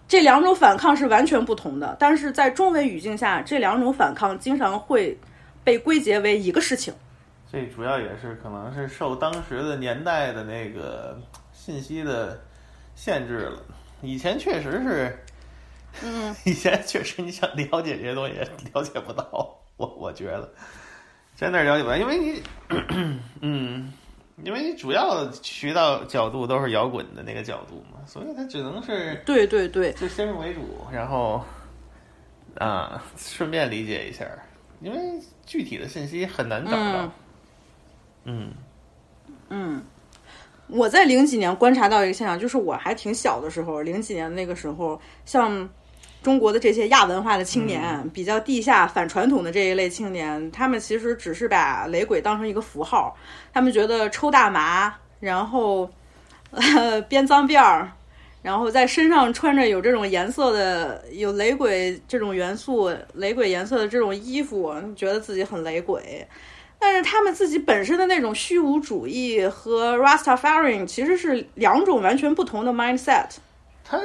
[0.08, 5.18] 这两种反抗是完全不同的，但是在中文语境下，这两种反抗经常会
[5.64, 6.94] 被归结为一个事情。
[7.52, 11.20] 这主要也是可能是受当时的年代的那个
[11.52, 12.40] 信息的
[12.94, 13.60] 限制了。
[14.04, 15.18] 以前确实是，
[16.04, 18.34] 嗯， 以前确实你想了解这些东西
[18.74, 20.52] 了解不到，我我觉得
[21.36, 22.44] 真的了解不到，因为你，
[23.42, 23.94] 嗯，
[24.44, 31.44] 因为你主要的渠道角度都是摇滚的那个角度嘛，所以它只能是对对对，就先入为主，然后
[32.58, 34.26] 啊，顺便理解一下，
[34.82, 34.98] 因为
[35.46, 37.12] 具体的信息很难找到。
[38.26, 38.52] 嗯。
[39.50, 39.84] 嗯，
[40.68, 45.70] 我在零几年观察到一个现象，就是我还挺小的时候，零几年那个时候，像
[46.26, 53.16] 中国的这些亚文化的青年，比较地下、反传统的这一类青年，他们其实只是把雷鬼当成一个符号，
[53.54, 55.88] 他们觉得抽大麻，然后
[56.50, 57.92] 呃 编脏辫儿。
[58.42, 66.28] 然后在身上穿着有这种颜色的、有雷鬼这种元素、雷鬼颜色的这种衣服，觉得自己很雷鬼。
[66.80, 73.30] 但是他们自己本身的那种虚无主义和 Rastafarian 其实是两种完全不同的 mindset。
[73.84, 74.00] 他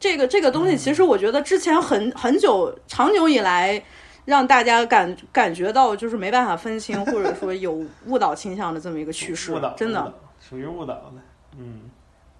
[0.00, 3.80] 这个这个东西，其实我觉得之前很很久、长久以来，
[4.24, 10.00] 让大家感感觉到就是没办法分清，或者说有 误导倾向的这么一个趋势误导，真的。
[10.00, 11.12] 导属于误导的。
[11.58, 11.90] 嗯，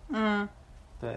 [0.09, 0.49] 嗯
[0.99, 1.15] 对，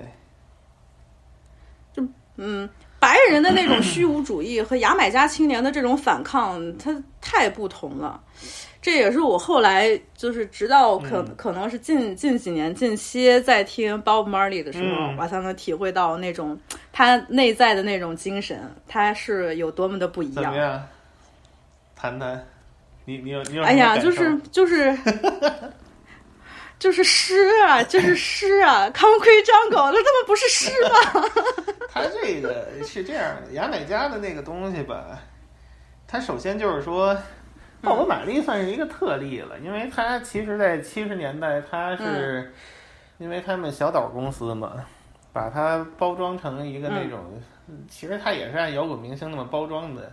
[1.94, 2.70] 就嗯，
[3.04, 8.18] 白人的那种虚无主义和牙买加青年的这种反抗，它太不同了。
[8.82, 16.58] 这也是我后来就是直到可、嗯可能是近近几年近期在听 Bob Marley 的时候，嗯我才能体会到那种
[16.94, 20.44] 他内在的那种精神，他是有多么的不一样。
[20.44, 20.82] 怎么样？
[21.96, 22.46] 谈谈，
[23.04, 24.98] 你你有你有哎呀，就是就是
[26.84, 27.34] 就是诗
[27.66, 31.24] 啊，就是诗啊， Concrete Jungle，那他们不是诗吗？
[31.90, 35.18] 他这个是这样的，牙买加的那个东西吧，
[36.06, 37.18] 它首先就是说，
[37.82, 42.54] 鲍勃·马利算是一个特例了，因为他其实在七十年代，他是
[43.18, 44.84] 因为他们小岛公司嘛，
[45.32, 47.42] 把它包装成一个那种，
[47.90, 50.12] 其实他也是按摇滚明星那么包装的，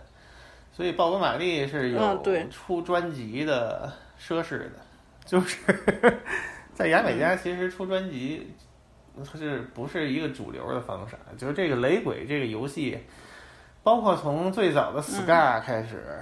[0.71, 4.71] 所以鲍勃·马利是有出专辑的奢侈的，
[5.25, 5.57] 就是
[6.81, 8.51] 在牙买加其实出专辑。
[9.25, 11.17] 它是不是一个主流的方式？
[11.37, 12.97] 就是这个雷鬼这个游戏，
[13.83, 16.17] 包括从最早的 ska 开始，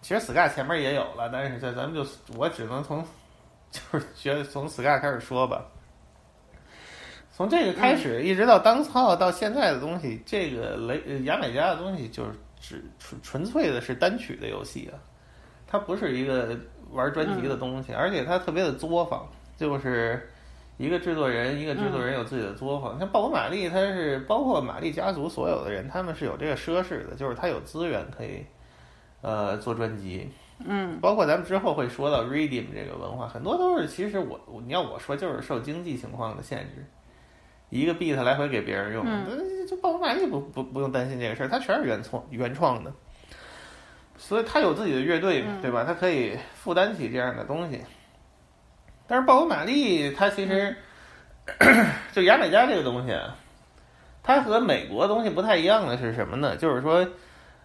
[0.00, 3.04] 其实 ska 前面也有了，但是在咱们就我只能从
[3.72, 5.66] 就是觉得从 ska 开始说吧。
[7.32, 14.94] 从这个开始，一直到当操到现在的东西，这个雷呃牙买加的东西就是只纯纯粹的是单曲的游戏啊，
[15.66, 16.56] 它不是一个
[16.92, 20.30] 玩专辑的东西，而且它特别的作坊，就是。
[20.80, 22.96] 一个制作人，一个制作人有自己的作坊。
[23.00, 28.46] 像鲍勃·马利，他是包括马利家族所有的人，他们是有这个奢侈的，就是他有资源可以，
[29.20, 30.30] 呃，做专辑。
[30.64, 36.86] 嗯，包括咱们之后会说到 Redeem 这个文化，很多都是其实我你要我说就是受经济情况的限制，
[37.70, 42.92] 一个 beat 来回给别人用，嗯就鲍勃·马利不不不用担心这个事儿，他全是原创原创的，
[44.16, 45.82] 所以他有自己的乐队，对吧？
[45.82, 47.80] 他可以负担起这样的东西。
[49.08, 50.76] 但是鲍勃·马利他其实、
[52.12, 53.34] 就牙买加这个东西啊，
[54.22, 56.54] 它和美国东西不太一样的是什么呢？
[56.56, 57.08] 就是说，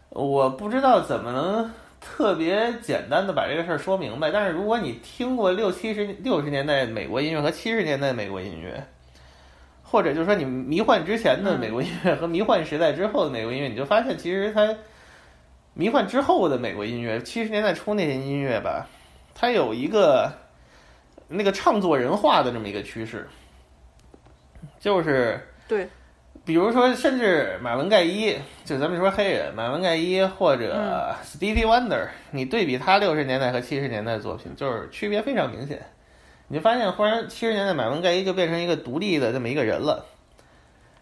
[0.09, 4.31] 我不知道怎么能特别简单的把这个事儿说明白。
[4.31, 8.81] 但是如果你听过六七十六十年代美国音乐和七十年代美国音乐，
[9.83, 14.75] 或者就是说你迷幻之前的美国音乐和迷幻时代之后的美国音乐，你就发现其实它
[15.73, 18.87] 迷幻之后的美国音乐，七十年代初那些音乐吧，
[19.35, 20.31] 它有一个
[21.33, 23.27] 那个唱作人化的这么一个趋势，
[24.79, 25.89] 就是对，
[26.45, 35.81] 比如说，甚至马文盖伊，就咱们说黑人马文盖伊或者 Stevie Wonder，、你对比他六十年代和七十年代的作品，就是区别非常明显。
[36.49, 40.05] 你就发现，忽然七十年代马文盖伊就变成一个独立的这么一个人了，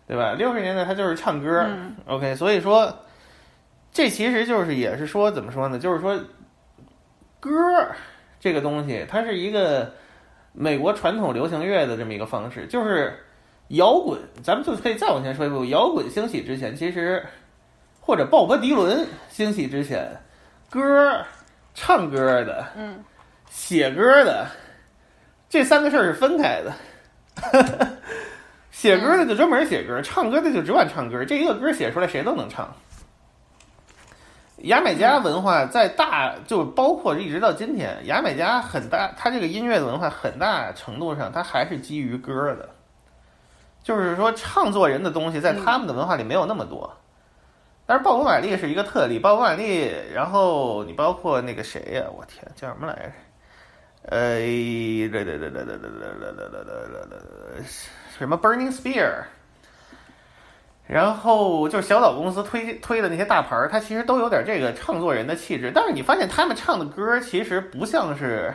[0.08, 0.34] 对吧？
[0.38, 1.68] 六十年代他就是唱歌、
[2.06, 3.06] o k 所以说，
[3.92, 5.78] 这其实就是也是说怎么说呢？
[5.80, 6.18] 就是说，
[7.40, 7.52] 歌
[8.40, 9.94] 这个东西，它是一个
[10.54, 13.18] 美国传统流行乐的这么一个方式，就是
[13.70, 14.20] 摇滚。
[14.44, 17.26] 咱们就可以再往前说一步，摇滚兴起之前，其实
[18.00, 20.10] 或者鲍勃迪伦兴起之前，
[20.70, 21.24] 歌、
[21.74, 23.04] 唱歌的，嗯，
[23.50, 24.48] 写歌的，
[25.50, 26.74] 这三个事儿是分开的。
[28.72, 31.24] 写歌的就专门写歌，唱歌的就只管唱歌。
[31.24, 32.74] 这一个歌写出来，谁都能唱。
[34.64, 42.70] 牙买加文化在大，就包括一直到今天，牙买加很大，它这个音乐的文化很大程度上，它还是基于歌的。
[43.84, 46.96] 就是说唱作人的东西在他们的文化里没有那么多。
[47.88, 52.04] 但是鲍勃·马利是一个特例，鲍勃·马利，然后你包括那个谁呀？
[52.16, 53.12] 我天，叫什么来着？
[54.04, 54.40] 呃……
[58.18, 59.24] 什么 Burning Spear。
[60.92, 65.72] 然后就是小岛公司推推的那些大牌儿，他其实都有点这个唱作人的气质。
[65.74, 68.54] 但是你发现他们唱的歌其实不像是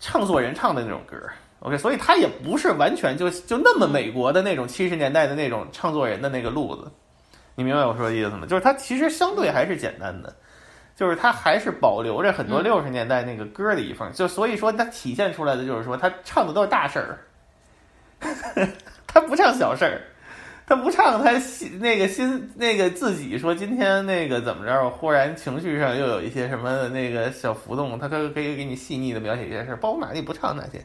[0.00, 1.16] 唱作人唱的那种歌
[1.60, 1.78] ，OK？
[1.78, 6.90] 所以他也不是完全就就那么美国的那种七十年代的那种唱作人的那个路子。
[7.54, 8.44] 你明白我说的意思吗？
[8.44, 10.34] 就是他其实相对还是简单的，
[10.96, 14.12] 就是他还是保留着很多六十年代那个歌的一份。
[14.12, 17.18] 就所以说，他体现出来的就是说，他唱的都是大事儿，
[19.06, 20.02] 他不唱小事儿。
[20.64, 29.76] 他不唱，他心那个心那个自己说今天那个怎么着，忽然情绪上又有一些什么那个小浮动，他可可以给你细腻的描写一件事。
[29.76, 30.82] 包括马丽不唱那些，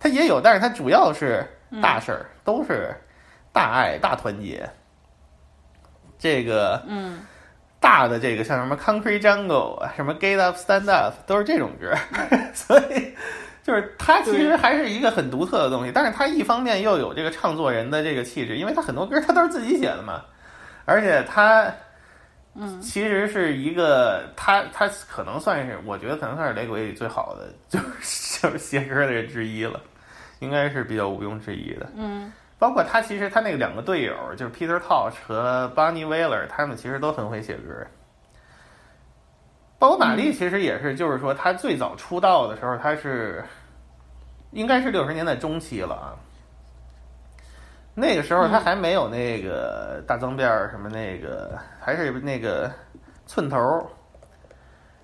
[0.00, 1.46] 他也有，但是他主要是
[1.82, 2.94] 大事儿，都是
[3.52, 4.68] 大爱大团结。
[6.18, 7.20] 这个嗯，
[7.78, 11.94] 大的这个像什么 Concrete Jungle 啊，什么 Get Up Stand Up 都是这种歌，
[12.54, 13.14] 所以。
[13.68, 20.22] 就是他其实还是一个很独特的东西，但是他一方面又有这个唱作人的这个气质，因为他很多歌他都是自己写的嘛，
[20.86, 21.70] 而且他，
[22.54, 29.78] 嗯，其实是一个他他可能算是我觉得可能算是雷鬼里最好的就是 就是写歌的人之一了，
[30.38, 37.86] 应该是比较毋庸置疑的，嗯，包括他其实他那个两个队友就是 Peter Tosh 和 Bonnie Wailer，他们其实都很会写歌。
[39.80, 43.44] 包括玛丽其实也是，就是说他最早出道的时候，他是
[44.52, 46.16] 应该是六十年代中期了啊。
[47.94, 52.70] 那个时候他还没有那个大脏辫儿什么那个，还是那个
[53.26, 53.58] 寸头。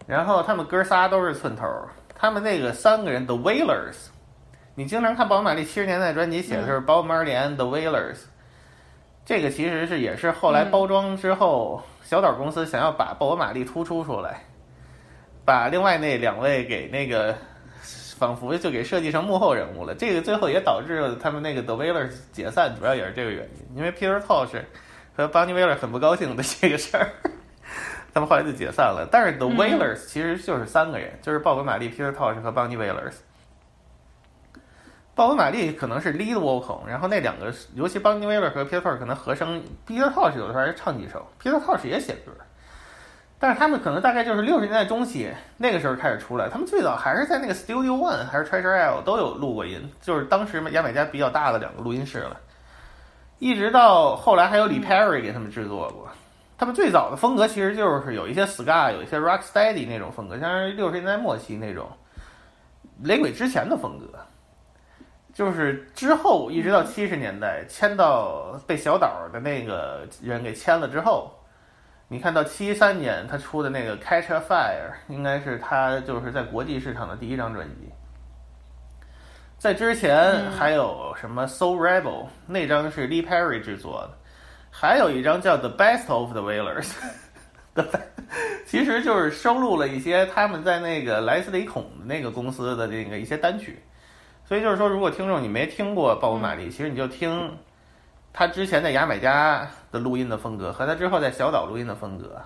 [0.06, 1.66] 然后他们哥仨都是寸头，
[2.14, 3.96] 他们那个三个人 The Wailers，
[4.74, 8.18] 你经常看鲍勃·马利七十年代专辑写的是 Bob Marley and The Wailers，
[9.24, 14.42] 这个其实是也是后来包装之后，小岛公司想要把鲍勃·马利突出出来。
[15.46, 17.36] 把另外那两位给那个，
[18.16, 19.94] 仿佛就给设计成幕后人物了。
[19.94, 23.76] 这个最后也导致了他们那个 The Wailers 解散，主要也是这个原因。
[23.76, 24.60] 因为 Peter Tosh
[25.16, 27.10] 和 Bonnie Wailer 很不高兴的这个事儿，
[28.12, 29.08] 他们后来就解散了。
[29.10, 33.14] 但是 The Wailers 其实就是三个人，就是鲍勃·马利、Peter Tosh 和 Bonnie Wailers。
[35.14, 39.62] 鲍勃·马利可能是 lead vocal，然后那两个，尤其 Bonnie Wailer 和 Peter Tosh 可能和声。
[39.86, 42.32] Peter Tosh 有的时候还唱几首，Peter Tosh 也写歌。
[43.44, 52.40] 但是他们可能大概就是六十年代中期那个时候开始出来，他们最早还是在那个 Studio One 还是 Treasure Isle 都有录过音，就是当时牙买加比较大的两个录音室了。
[53.40, 56.08] 一直到后来还有李 Perry 给他们制作过。
[56.56, 61.86] 他们最早的风格其实就是有一些 Ska，有一些 Rocksteady 那种风格，像是六十年代末期那种
[63.02, 64.06] 雷鬼之前的风格。
[65.34, 71.30] 就是之后一直到七十年代签到被小岛的那个人给签了之后。
[72.14, 77.90] 你看到七三年他出的那个《Catch a Fire》，应该是他就是在国际市场的第一张专辑。
[79.58, 82.02] 在之前还有什么《So Rebel》，
[82.46, 84.16] 那张是 Lee Perry 制作的，
[84.70, 86.92] 还有一张叫《The Best of the Wailers》
[88.64, 93.82] 其实就是收录了一些他们在那个莱斯里孔的那个公司的那个一些单曲。
[94.44, 97.52] 所以就是说，如果听众你没听过鲍勃·马利，其实你就听。
[98.36, 102.42] 他之前在牙买加的录音的风格和他之后在小岛录音的风格，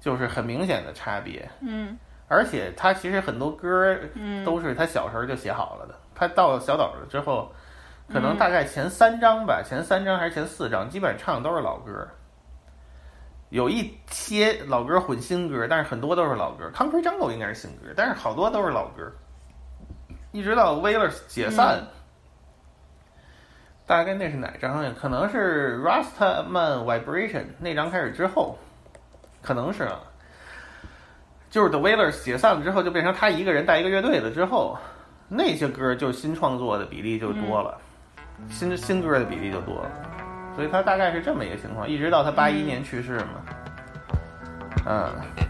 [0.00, 1.48] 就是很明显的差别。
[1.60, 3.96] 嗯，而且他其实很多歌
[4.44, 5.94] 都是他小时候就写好了的。
[6.16, 7.52] 他到小岛了之后，
[8.12, 12.08] 可能大概前三章吧，前三章还是前四章，基本上唱的都是老歌。
[13.50, 16.68] 有一些老歌混新歌，但是很多都是老歌。
[16.72, 19.08] 《Concrete Jungle》应该是新歌，但是好多都是老歌。
[20.32, 21.86] 一直到 Wailers 解散。
[23.90, 24.92] 大概那是哪张呀？
[24.96, 28.56] 可能是 Rastaman Vibration 那张开始之后，
[29.42, 29.98] 可能是，啊。
[31.50, 34.78] 就是 The Wailers 解散了之后，就变成他一个人带一个乐队了之后，
[35.28, 37.76] 那些歌就新创作的比例就多了，
[38.48, 39.90] 新新歌的比例就多了，
[40.54, 43.42] 所以他大概是这么一个情况，一直到他八一年去世嘛，
[44.86, 45.49] 嗯。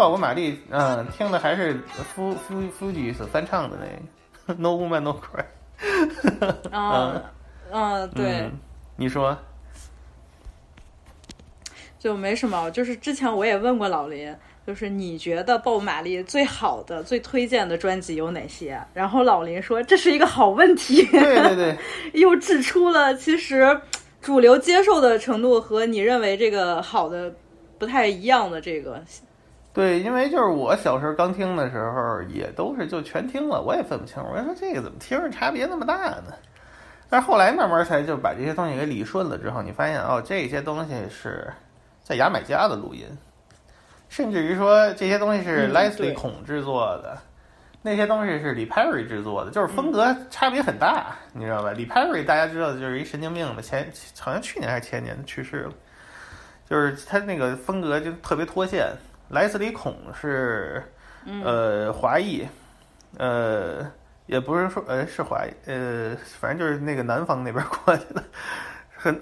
[0.00, 1.78] 鲍勃马利，嗯、听的还是
[2.14, 5.44] 夫夫夫吉斯翻唱的那个 No Woman No Cry。
[6.72, 7.22] 嗯
[7.70, 8.40] 嗯，对。
[8.40, 8.52] 嗯，
[8.96, 9.36] 你说，
[11.98, 14.34] 就没什么，就是之前我也问过老林，
[14.66, 18.82] 就是你觉得鲍勃马利最好的、最推荐的专辑有哪些？
[18.94, 21.78] 然后老林说这是一个好问题，对对对，
[22.18, 23.78] 又指出了其实
[24.22, 27.34] 主流接受的程度和你认为这个好的
[27.78, 29.04] 不太一样的这个。
[29.72, 34.20] 对，因为就是我小时候刚听的时候，也都是就全听了，我也分不清。
[34.22, 35.94] 我说这个怎么听着差别那么大
[36.26, 36.34] 呢？
[37.08, 41.52] 但是后来慢慢才就把这些东西给理顺了之后，你发现哦，这些东西是
[42.02, 43.06] 在牙买加的录音，
[44.08, 47.16] 甚至于说这些东西是嗯 Leslie 孔制作的，
[47.80, 51.70] 那些东西是李 Perry 制作的，就是风格差别很大，你知道吧？
[51.70, 55.72] 李 Perry 大家知道的就是一神经病的，前好像去年还是前年去世了，
[56.68, 58.88] 就是他那个风格就特别脱线。
[59.30, 60.82] 莱斯里孔是
[61.42, 62.46] 呃华裔，
[63.16, 63.90] 呃
[64.26, 68.22] 也不是说呃是华裔，呃反正就是那个南方那边过去的，
[68.94, 69.18] 很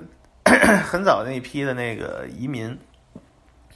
[0.83, 2.77] 很早那一批的那个移民，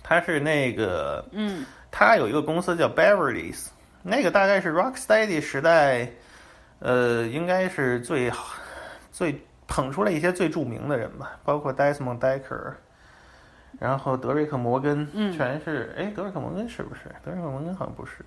[0.03, 1.65] 他是那个嗯。
[1.95, 3.67] 他有一个公司叫 Beverly's，
[4.03, 6.09] 那个大概是 Rocksteady 时代，
[6.79, 8.33] 呃，应该是最
[9.11, 12.73] 最捧出来一些最著名的人吧，包括 Desmond Decker，
[13.83, 17.01] 然后德瑞克摩根，嗯全是哎，德瑞克摩根是不是？
[17.25, 18.25] 德瑞克摩根好像不是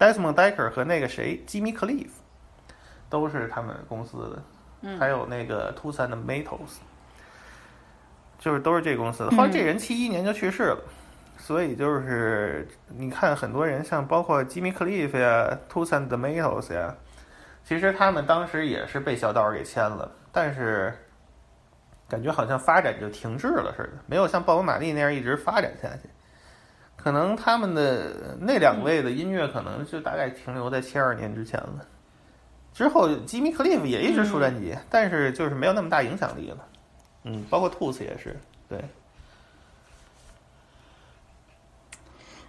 [0.00, 2.20] ，Desmond Decker 和那个谁，吉米克利夫，
[3.08, 4.42] 都是他们公司的，
[4.80, 6.78] 嗯还有那个 Tucson 的 Metals，
[8.40, 9.30] 就是都是这公司的。
[9.36, 10.78] 后来这人七一年就去世了。
[11.38, 16.92] 所以就是你看很多人像包括吉米克利夫呀、Toots and Tomatoes 呀，
[17.62, 20.92] 其实他们当时也是被小岛给签了，但是
[22.08, 26.08] 感觉好像发展就停滞了似的，没有像鲍勃马利那样一直发展下去。
[26.96, 31.86] 可能他们的那两位的音乐可能就大概停留在七二年之前了。
[32.74, 36.58] 之后吉米克利夫也一直出专辑，但是就是没有那么大影响力了。
[37.24, 38.36] 嗯，包括 Toots 也是，
[38.68, 38.84] 对。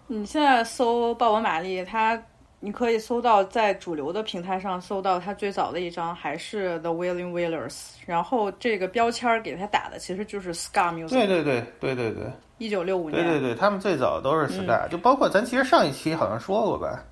[0.08, 2.22] 你现在搜鲍勃·马利，他
[2.60, 11.10] 你可以搜到在主流的平台上搜到他最早的一张还是 The Wailing Wailers，然后这个标签给他打的其实就是 Ska Music。
[11.10, 13.24] 对对对对对对，一九六五年。
[13.24, 17.04] 对对对，他们最早都是 Ska，、就包括咱其实上一期好像说过吧，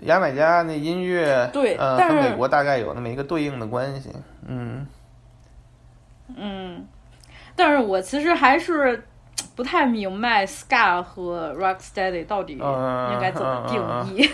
[0.00, 4.10] 牙买加那音乐，对呃，和美国大概有那么一个对应的关系，
[4.46, 4.86] 嗯。
[6.36, 6.86] 嗯，
[7.56, 9.06] 但是我其实还是
[9.54, 14.28] 不太明白 Ska 和 Rocksteady 到底嗯应该怎么定义。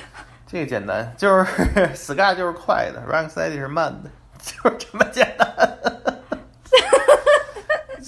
[0.51, 1.45] 这个简单，就是
[1.95, 4.11] Ska 就是快的，Rocksteady 是慢的，
[4.43, 5.49] 就是这么简单。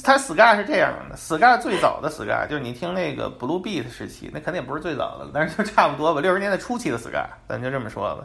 [0.03, 6.21] 它 Ska 是这样的，Ska 最早的 Ska 就是你听那个 Blue Beat 时期，那肯定也不是最早的了，但是就差不多吧。
[6.21, 8.25] 六十年代初期的 Ska，咱就这么说吧。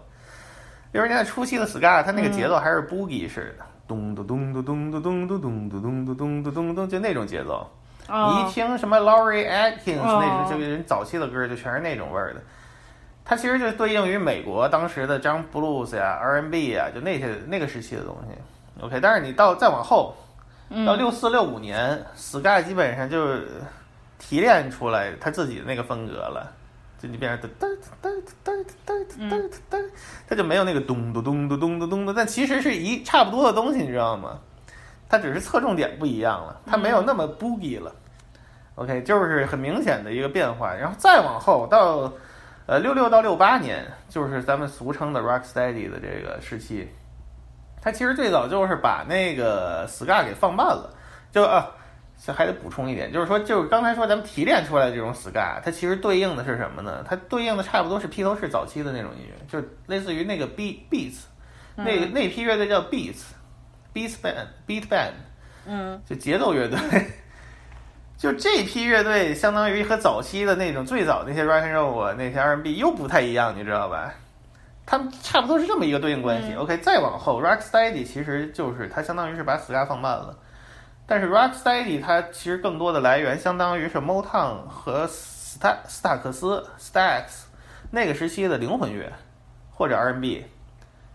[0.93, 7.69] 六十年代初期的 Ska，它那个节奏还是 Boogie 式的，咚咚咚咚咚咚咚咚咚咚咚咚咚咚咚，就那种节奏。
[8.07, 12.41] 你一哦，听什么 Laurie Atkins 哦那种，就人早期的歌，就全是那种味儿的。
[13.27, 18.81] 它其实就对应于美国当时的张 blues 呀、R&B 呀，就那些那个时期的东西。
[18.81, 20.15] OK，但是你到再往后，
[20.85, 23.19] 到六四六五年，Ska 基本上就
[24.17, 26.49] 提炼出来他自己的那个风格了，
[26.97, 29.89] 就你变成噔噔噔噔噔噔噔噔，
[30.29, 34.39] 它就没有那个咚咚咚咚咚咚咚的，但其实是一差不多的东西，你知道吗？
[35.09, 37.93] 它只是侧重点不一样了，它没有那么 boogie 了。
[38.75, 40.73] OK，就是很明显的一个变化。
[40.73, 42.13] 然后再往后到
[42.67, 46.87] 呃六六到六八年，就是咱们俗称的 rocksteady 的这个时期。
[47.81, 50.93] 它其实最早就是把那个 ska 给放慢了，
[51.31, 51.71] 就啊，
[52.21, 57.05] 这还得补充一点，就是说，就是刚才说咱们提炼出来的这种 ska，它其实对应的是什么呢？
[57.07, 61.21] 它对应的差不多是披头士早期的那种音乐，就是类似于那个 beat beats，
[61.75, 65.13] 那个那批乐队叫 beats，beats band，beat band，
[65.65, 66.77] 嗯就节奏乐队。
[68.17, 74.11] 就这批乐队，相当于和早期的那种最早那些 rock and roll 啊，那些 R&B 又不太一样，你知道吧？
[74.87, 76.55] 他们差不多是这么一个对应关系。
[76.55, 80.35] OK，再往后，rocksteady 其实就是它相当于是把 ska 放慢了，
[81.05, 87.43] 但是 rocksteady 它其实更多的来源相当于是 Motown 和斯塔斯塔克斯 Stax
[87.91, 89.11] 那个时期的灵魂乐
[89.71, 90.43] 或者 R&B，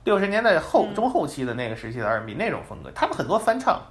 [0.04, 3.82] 六十年代后中后期的那个时期的 R&B 那种风格，他们很多翻唱。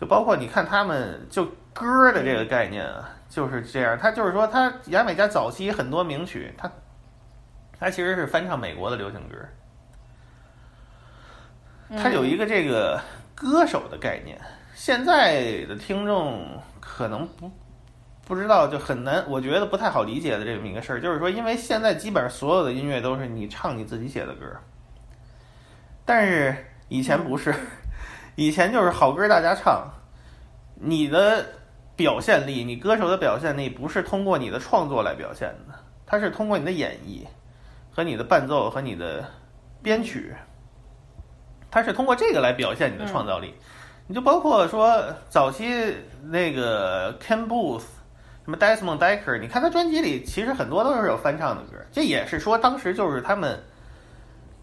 [0.00, 3.98] 就包括你看他们就歌的这个概念啊，就是这样。
[3.98, 6.70] 他就是说，他牙买加早期很多名曲，他
[7.78, 9.36] 他其实是翻唱美国的流行歌。
[11.96, 13.00] 他有一个这个
[13.34, 14.40] 歌手的概念，
[14.74, 16.46] 现在的听众
[16.80, 17.50] 可能不
[18.26, 24.46] 不知道，就很难，我觉得不太好理解的这么一个事儿，就是说，因为现在基本上所有的音乐都是你唱你自己写的歌，
[26.04, 26.56] 但是
[26.88, 27.54] 以前不是。
[28.34, 29.86] 以前就是好歌大家唱，
[30.76, 31.44] 你的
[32.02, 35.74] 表现力，你歌手的表现力不是通过你的创作来表现的，
[36.04, 37.24] 它是通过你的演绎
[37.92, 39.24] 和你的伴奏和你的
[39.80, 40.34] 编曲，
[41.70, 43.54] 它是通过这个来表现你的创造力。
[44.08, 45.94] 你就包括说早期
[46.24, 47.84] 那个 Ken Booth，
[48.44, 53.56] 什么 Desmond Decker，你看他专辑里其实很多都是有翻唱的歌，这也是说当时就是他们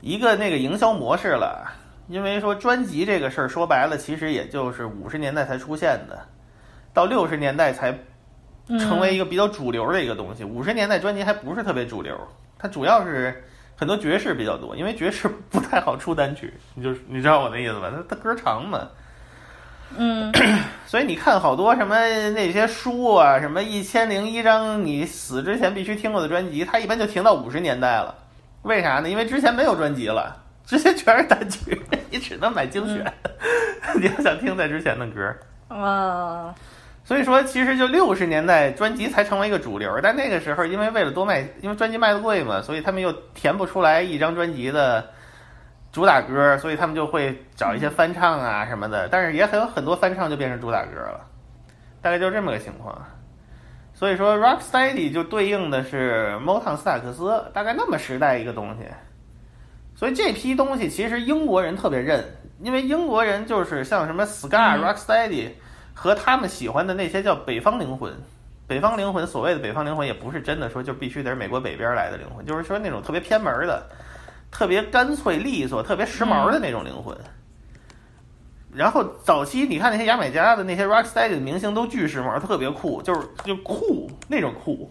[0.01, 1.71] 一个那个营销模式了。
[2.09, 6.19] 因为说专辑这个事儿，说白了，其实也就是五十年代才出现的，
[6.99, 7.97] 到六十年代才
[8.77, 10.43] 成为一个比较主流的一个东西。
[10.43, 12.13] 五十年代专辑还不是特别主流，
[12.57, 13.41] 它主要是
[13.77, 17.89] 很多爵士比较多，因为爵士不太好出单曲，你就你知道我的意思吧？
[17.89, 18.85] 它它歌长嘛，
[19.97, 20.29] 嗯，
[20.85, 21.95] 所以你看好多什么
[22.31, 28.13] 那些书啊，什么一千零一张你死之前必须听过的专辑，它一般就停到五十年代了。
[28.63, 29.09] 为啥呢？
[29.09, 30.35] 因为之前没有专辑了。
[30.65, 31.81] 之前全是单曲，
[32.11, 33.03] 你只能买精选。
[33.81, 35.35] 嗯、 你要想听在之前的歌，
[35.67, 36.53] 啊，
[37.09, 45.03] 所以说其实就六十年代专辑才成为一个主流，但那个时候因为为了多卖，因为专辑卖的贵嘛，所以他们又填不出来一张专辑的
[45.91, 51.25] 主打歌，所以他们就会找一些翻唱啊什么的，但是也很有很多翻唱就变成主打歌了，
[51.99, 52.95] 大概就是这么个情况。
[53.95, 58.83] 所以说，Rocksteady 就对应的是 Motown 斯塔克斯，大概那么时代一个东西。
[59.95, 62.23] 所以这批东西其实英国人特别认，
[62.61, 65.49] 因为英国人就是像什么 ska、rocksteady
[66.01, 68.09] 和他们喜欢的那些叫北方灵魂，
[68.65, 73.85] 北方灵魂，所谓的北方灵魂，也不是真的说就必须得是美国北边来的灵魂，就是说那种特别偏门的、
[74.49, 77.13] 特别干脆利索、特别时髦的那种灵魂。
[78.73, 84.89] 然后早期你看那些牙买加的那些 rocksteady 的明星都巨时髦，特别酷，就是就酷那种酷，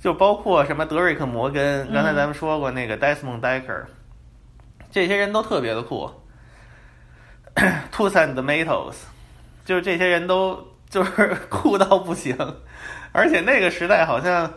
[0.00, 3.84] 就包括什么德瑞克·摩根，刚才咱们说过那个 Desmond Decker，
[4.90, 6.10] 这些人都特别的酷。
[7.92, 8.94] Toots and Tomatoes，
[9.70, 10.58] 就是这些人都
[10.90, 12.36] 就是酷到不行，
[13.12, 14.52] 而且那个时代好像，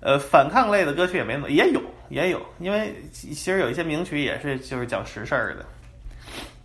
[0.00, 5.64] 呃，反抗类的歌曲也没那么也有也有，因为其实有一些名曲也是就是讲实事儿的，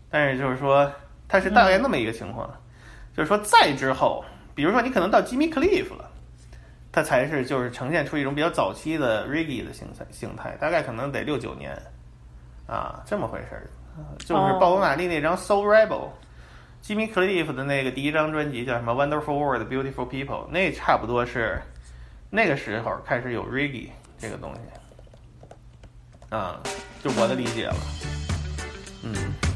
[0.09, 0.91] 但是就是说
[1.29, 2.53] 它是大概那么一个情况，
[3.15, 4.21] 就是说再之后，
[4.53, 6.11] 比如说你可能到 Jimmy Cliff 了，
[6.91, 11.71] 它才是就是呈现出一种比较早期的 Reggae 的形态形态，大概可能得六九年，
[12.67, 13.63] 啊，这么回事儿。
[14.17, 15.87] 就是鲍勃·马利那张《Soul Rebel》
[16.83, 21.61] ，Jimmy Cliff 的那个第一张专辑叫什么《Wonderful World, Beautiful People》，那差不多是
[22.29, 24.59] 那个时候开始有 Reggae 这个东西，
[26.35, 26.61] 啊，
[27.03, 27.75] 就我的理解了，
[29.03, 29.52] 嗯。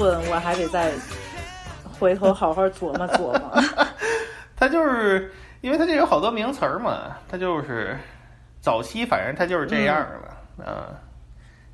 [0.00, 0.92] 顿，我还得再
[1.98, 3.62] 回头好好琢磨琢磨。
[4.56, 5.30] 他就是
[5.60, 7.94] 因为他这有好多名词儿嘛，他就是
[8.60, 10.66] 早期反正他就是这样了，嗯，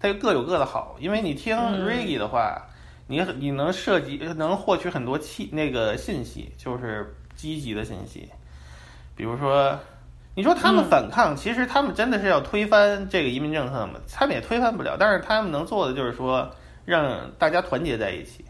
[0.00, 0.96] 他就各有各的好。
[0.98, 2.60] 因为你听 reggae 的话，
[3.06, 8.28] 你你能涉及能获取很多气那个信息，就是积极的信息，
[9.14, 9.78] 比如说。
[10.38, 13.94] 你说他们反抗，其实他们真的是要推翻这个移民政策吗？
[14.12, 16.50] 他们也推翻不了，但是他们能做的就是说。
[16.86, 18.44] 让大家团结在一起，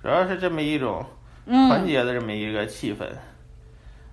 [0.00, 1.04] 主要是这么一种
[1.44, 3.04] 团结的这么一个气氛，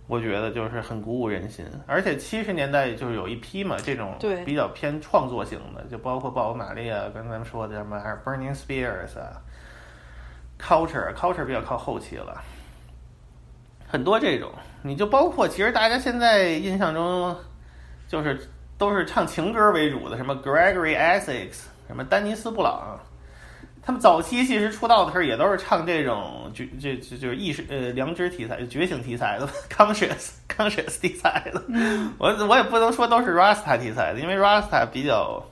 [0.07, 1.63] 我觉得就是很鼓舞人心。
[1.85, 9.39] 而且七十年代就是有一批嘛，这种比较偏创作型的，就包括鲍勃·马利啊，跟咱们说的什么 Burning Spears 啊
[10.59, 12.41] ，Culture，Culture 比较靠后期了，
[13.87, 17.35] 很多这种，你就包括其实大家现在印象中
[18.07, 22.99] 就是都是唱情歌为主的，什么 Gregory Essex，什么丹尼斯布朗，
[23.85, 31.61] 他们早期其实出道的时候也都是唱这种就就就就是意识呃良知题材、觉醒题材的 conscious conscious 题材的。
[32.17, 35.43] 我我也不能说都是 Rasta 题材的，因为 Rasta 比较。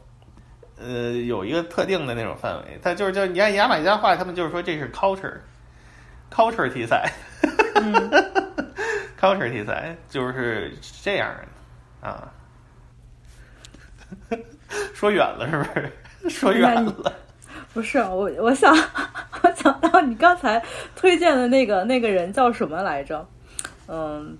[0.75, 7.09] 呃，有一个特定的那种范围，他就是就你按牙买加话，他们就是说这是 culture，culture 题材，
[9.17, 11.33] culture 题材就是这样
[12.01, 12.27] 的啊。
[14.93, 16.29] 说远了是不是？
[16.29, 17.13] 说远了。
[17.73, 18.73] 不是我，我想
[19.41, 20.63] 我想到你刚才
[20.95, 23.27] 推荐的那个那个人叫什么来着？
[23.87, 24.37] 嗯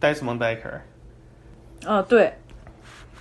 [0.00, 0.80] ，Desmond Baker。
[1.86, 2.32] 啊，对。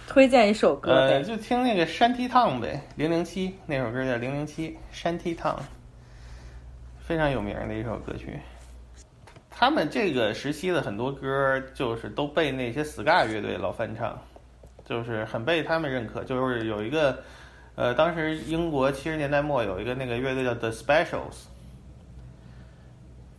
[0.07, 5.55] 推荐一首歌呃，就听那个《山 T 烫》呗，零零七那首歌叫《零零七山 T 烫》，
[6.99, 8.39] 非常有名的一首歌曲。
[9.51, 14.19] 他们这个时期的很多歌，就是都被那些 ska 乐队老翻唱，
[14.83, 16.23] 就是很被他们认可。
[16.23, 17.21] 就是有一个，
[17.79, 21.45] 呃，当时英国七十年代末有一个那个乐队叫 The Specials，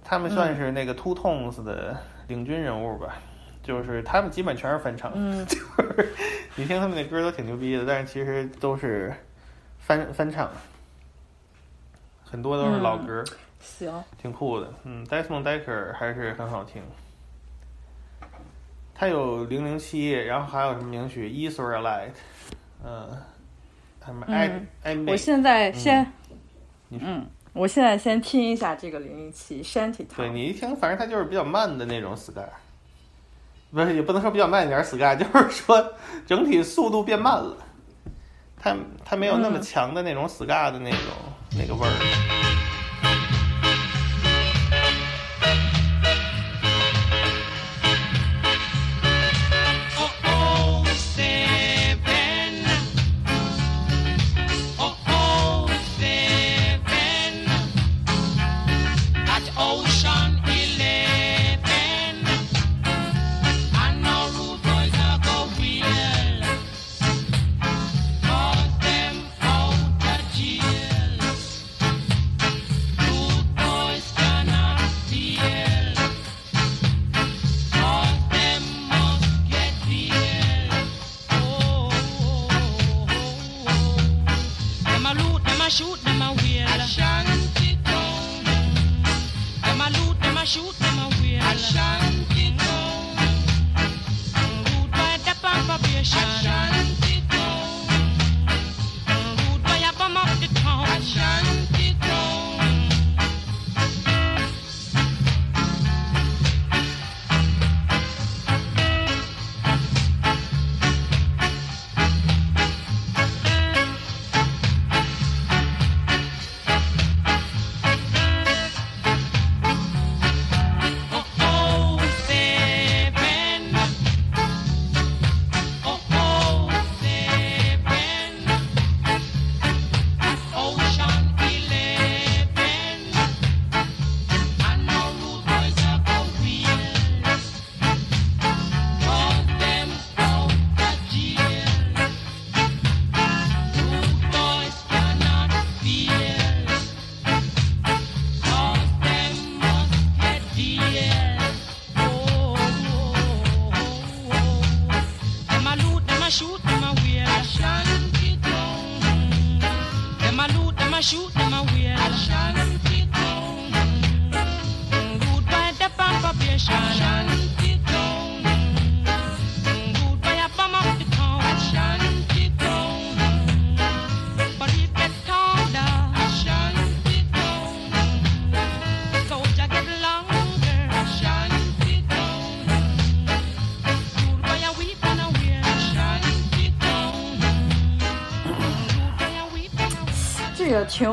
[0.03, 1.95] 他们算是那个 Two Tones 的
[2.27, 3.17] 领军人物吧。
[3.63, 5.13] 就是他们基本全是翻唱，
[5.45, 6.15] 就是
[6.57, 9.13] 你听他们那歌都挺牛逼的，但是其实都是
[9.79, 10.51] 翻翻唱，
[12.25, 13.23] 很多都是老歌，
[13.61, 14.73] 行，挺酷的。
[14.85, 16.83] 嗯，Desmond Decker 还是很好听，
[18.95, 22.15] 他有零零七，然后还有什么名曲 Israelite，
[22.83, 23.11] 嗯，
[24.11, 26.05] 他们哎哎，我现在先，
[26.91, 32.45] 嗯，我现在先听一下这个零零七 Shanty，对你一听，反正它就是比较慢的那种 ska。
[33.71, 35.95] 不是，也不能说比较慢一点 skr，就是说
[36.27, 37.57] 整体速度变慢了，
[38.61, 40.99] 它它没有那么强的那种 skr 的那种
[41.57, 42.40] 那个味儿。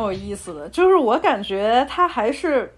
[0.08, 2.74] 有意思的，就是我感觉他还是，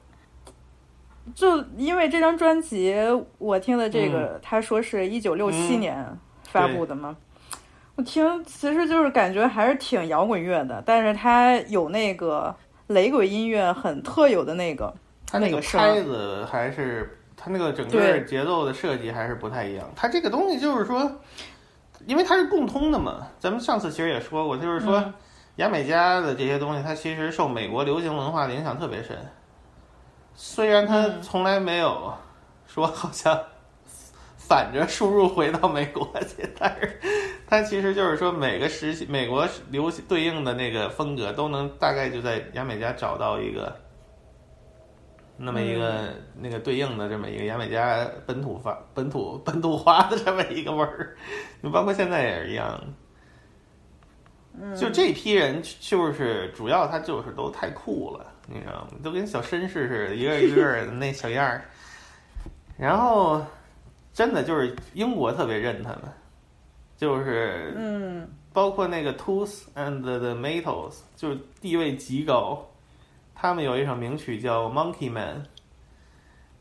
[1.33, 2.95] 就因为这张专辑，
[3.37, 6.05] 我听的这个，他说是一九六七年
[6.43, 7.15] 发布的嘛，
[7.95, 12.55] 我听其实就是感觉还是挺摇滚乐的，但是他有那个
[12.87, 14.93] 雷鬼音乐很特有的那个，
[15.25, 19.89] 他那个拍子还是他那个整个节奏的设计还是不太一样。
[19.95, 21.09] 他这个东西就是说，
[22.05, 25.13] 因为它是共通的嘛，咱们上次其实也说过，就是说。
[25.59, 29.17] 牙买加的这些东西，它其实受美国流行文化的影响特别深。
[30.33, 32.13] 虽然它从来没有
[32.65, 33.37] 说好像
[34.37, 36.97] 反着输入回到美国去，但是
[37.45, 43.75] 它其实就是说每个时期美国流行对应的那个风格都能大概就在牙买加找到一个
[45.35, 51.17] 那么一个、那个对应的这么一个牙买加本土发本土本土化的这么一个味儿，
[51.59, 52.81] 你包括现在也是一样。
[54.77, 58.97] 就这批人，就是主要他就是都太酷了，你知道吗？
[59.03, 61.63] 都跟小绅士似的，一个一个的那小样儿。
[62.77, 63.45] 然后，
[64.13, 66.01] 真的就是英国特别认他们，
[66.97, 72.65] 就是嗯包括那个 Tooth and the Metals，就是地位极高。
[73.35, 75.43] 他们有一首名曲叫《Monkey Man》，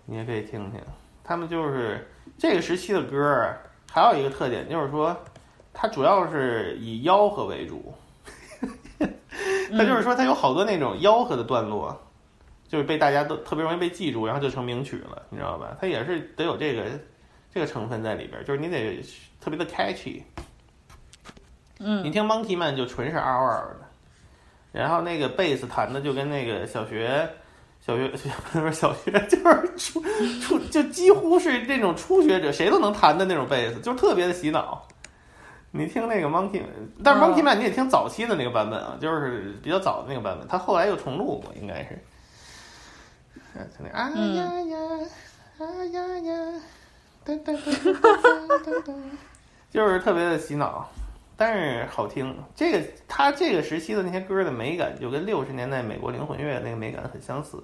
[0.05, 0.80] 你也可以听听。
[1.24, 3.59] 他们就是这个时期的歌儿，
[3.90, 5.16] 还有一个特点就是说，
[5.81, 7.95] 它主要是以吆喝为主。
[9.70, 11.97] 它就是说，它有好多那种吆喝的段落，
[12.66, 15.76] 就是被大家都特别容易被记住，然后就成名曲了，你知道吧？
[15.81, 16.83] 它也是得有这个
[17.55, 19.01] 这个成分在里边儿，就是你得
[19.41, 20.20] 特别的 catchy。
[21.79, 23.49] 嗯你听 Monkey Man 就纯是嗷嗷
[23.79, 23.87] 的，
[24.72, 27.31] 然后那个贝斯弹的就跟那个小学
[27.81, 28.09] 小学
[28.53, 30.03] 不是小学，就是初
[30.43, 34.85] 初就几乎是那种初学者谁都能弹的那种贝斯，就是特别的洗脑。
[35.71, 36.71] 你听那个 Monkey，Man，
[37.05, 41.99] 但是哦 Monkey Man 你也听早期的那个版本啊，就是比较早的那个版本，他后来又重录过，应该是。
[43.55, 44.79] 啊，就那啊呀呀，
[45.59, 46.61] 啊呀呀，
[47.25, 48.95] 噔噔噔噔噔噔噔，
[49.71, 50.89] 就是特别的洗脑。
[51.37, 52.35] 但是好听。
[52.57, 57.62] 这个他这个时期的那些歌的美感，就跟六十年代美国灵魂乐那个美感很相似，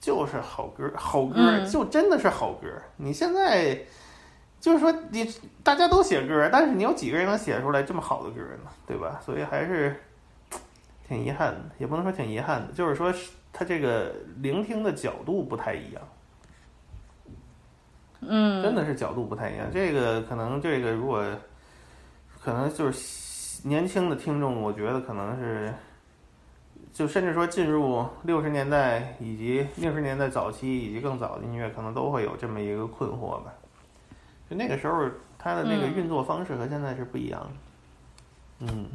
[0.00, 2.66] 就是好歌，好歌、嗯就真的是好歌。
[2.96, 3.78] 你现在
[4.60, 5.30] 就是说你
[5.62, 8.70] 大家都写歌，但是你有几个人能写出来这么好的歌呢？
[8.86, 9.20] 对吧？
[9.24, 9.94] 所以还是
[11.06, 13.14] 挺遗憾的，也不能说挺遗憾的，就是说
[13.52, 16.02] 他这个聆听的角度不太一样。
[18.20, 19.68] 嗯，真的是角度不太一样。
[19.72, 21.24] 这个可能，这个如果
[22.42, 25.72] 可能就是年轻的听众，我觉得可能是，
[26.92, 33.54] 就甚至说进入六十年代以及六十年代早期以及更早的音乐，可能都会有这么一个困惑吧。
[34.48, 38.72] 就那个时候，它的那个嗯运作方式和现在是不一样的。
[38.72, 38.86] 嗯。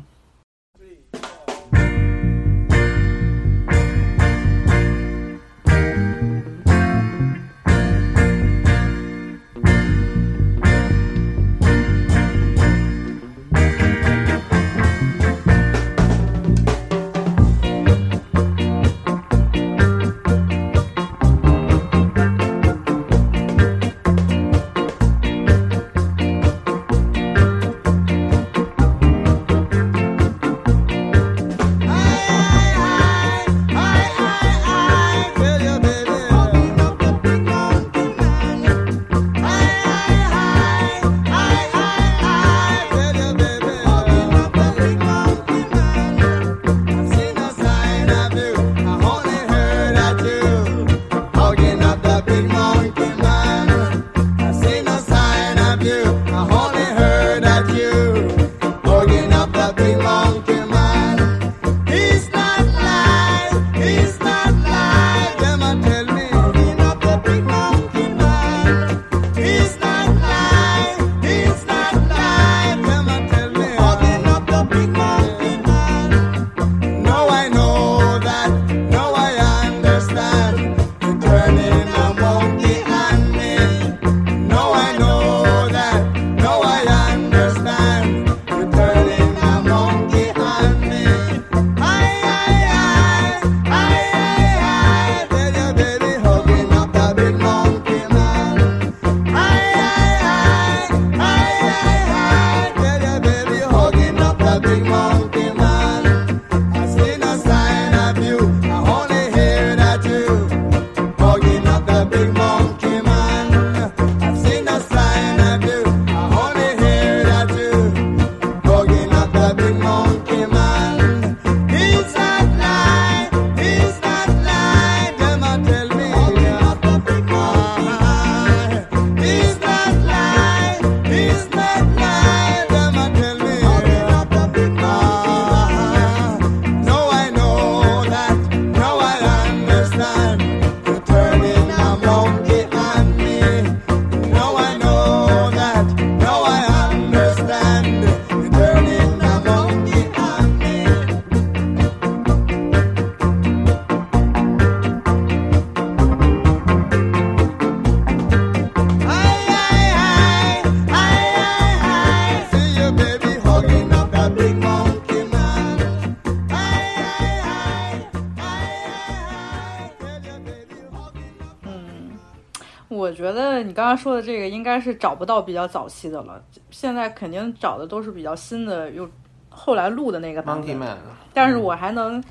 [173.64, 176.44] 你刚刚说的这个，应该是找不到比较早期的了。
[176.72, 179.08] 现在肯定找的都是比较新的，又
[179.50, 180.78] 后来录的那个版 Monkey 本。
[180.80, 180.98] Man，
[181.34, 182.24] 但是我还能，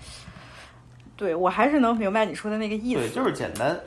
[1.16, 3.14] 对我还是能明白你说的那个意思对，思。
[3.14, 3.78] 就是简单，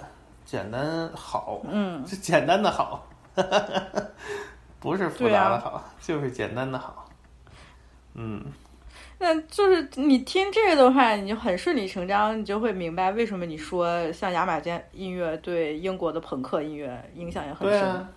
[0.46, 3.06] 简单好，嗯， 是简单的好，
[4.80, 7.08] 不是复杂的好，就是简单的好。
[8.14, 8.42] 嗯，
[9.18, 18.08] 那就是你听这个的话，你就很顺理成章，你就会明白为什么你说像牙买加音乐对英国的朋克音乐影响也很深。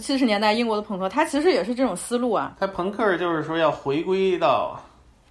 [0.00, 2.54] 七十年代英国的朋克，它其实也是这种思路啊。
[2.60, 4.78] 它朋克就是说要回归到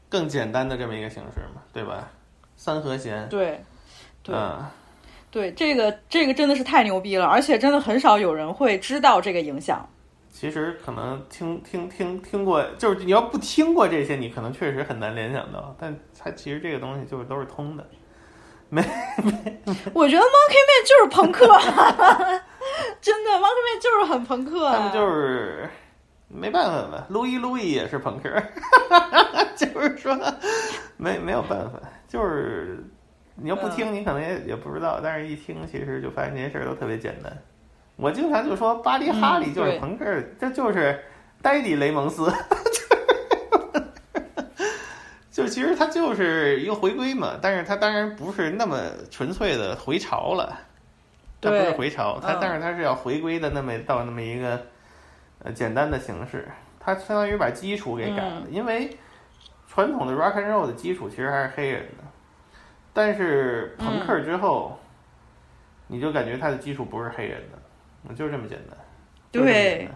[0.09, 2.09] 更简单的这么一个形式嘛，对吧？
[2.55, 3.63] 三和弦，对，
[4.23, 4.65] 对，嗯，
[5.29, 9.87] 对，这个这个真的是太牛逼了，而且真的很少有人会知道这个影响。
[10.39, 17.83] 其实可能听听听听过，就是你要不听过这些，你可能确实很难联想到，但它其实这个东西就是都是通的。
[18.69, 18.79] 没
[19.23, 19.31] 没
[19.95, 21.47] 我觉得 Monkey Man 就是朋克，
[23.01, 24.77] 真的 Monkey Man 就是很朋克、啊。
[24.77, 25.67] 他们就是
[26.27, 28.29] 没办法吧，路易路易也是朋克，
[29.57, 30.15] 就是说
[30.97, 32.85] 没没有办法，就是
[33.33, 37.35] 你要不听，你可能也也不知道，但是一听，其实就发现这些事儿都特别简单。
[37.97, 40.05] 我经常就说巴黎哈里就是朋克，
[40.39, 41.03] 这就是
[41.41, 42.31] 呆迪雷蒙斯。
[45.31, 48.79] 就其实他就是一个回归嘛，但是他当然不是那么
[49.11, 50.57] 纯粹的回潮了，
[51.39, 52.37] 它不是回潮，它嗯。
[52.41, 54.59] 但是他是要回归的那么到那么一个
[55.43, 56.47] 呃简单的形式，
[56.79, 58.53] 他相当于把基础给改了，嗯。
[58.53, 58.97] 因为
[59.67, 62.03] 传统的 rock and roll 的基础其实还是黑人的，
[62.91, 64.79] 但是朋克之后，
[65.85, 67.59] 你就感觉他的基础不是黑人的，
[68.15, 68.77] 就是这么简单，
[69.31, 69.89] 对，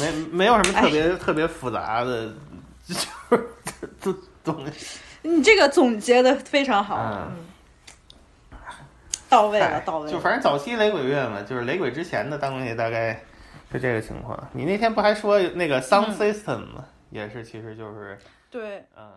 [0.00, 2.32] 没没有什么特别、特别复杂的，
[2.86, 3.48] 就是
[4.00, 4.98] 这东西。
[5.22, 7.28] 你这个总结的非常好，
[9.28, 10.12] 到位了，到位了。
[10.12, 13.20] 就反正早期雷鬼乐嘛，就是雷鬼之前的东西大概
[13.72, 14.48] 是这个情况。
[14.52, 16.84] 你那天不还说那个 Sound System 吗？
[17.10, 18.18] 也是，其实就是
[18.50, 18.84] 对。
[18.96, 19.10] 嗯。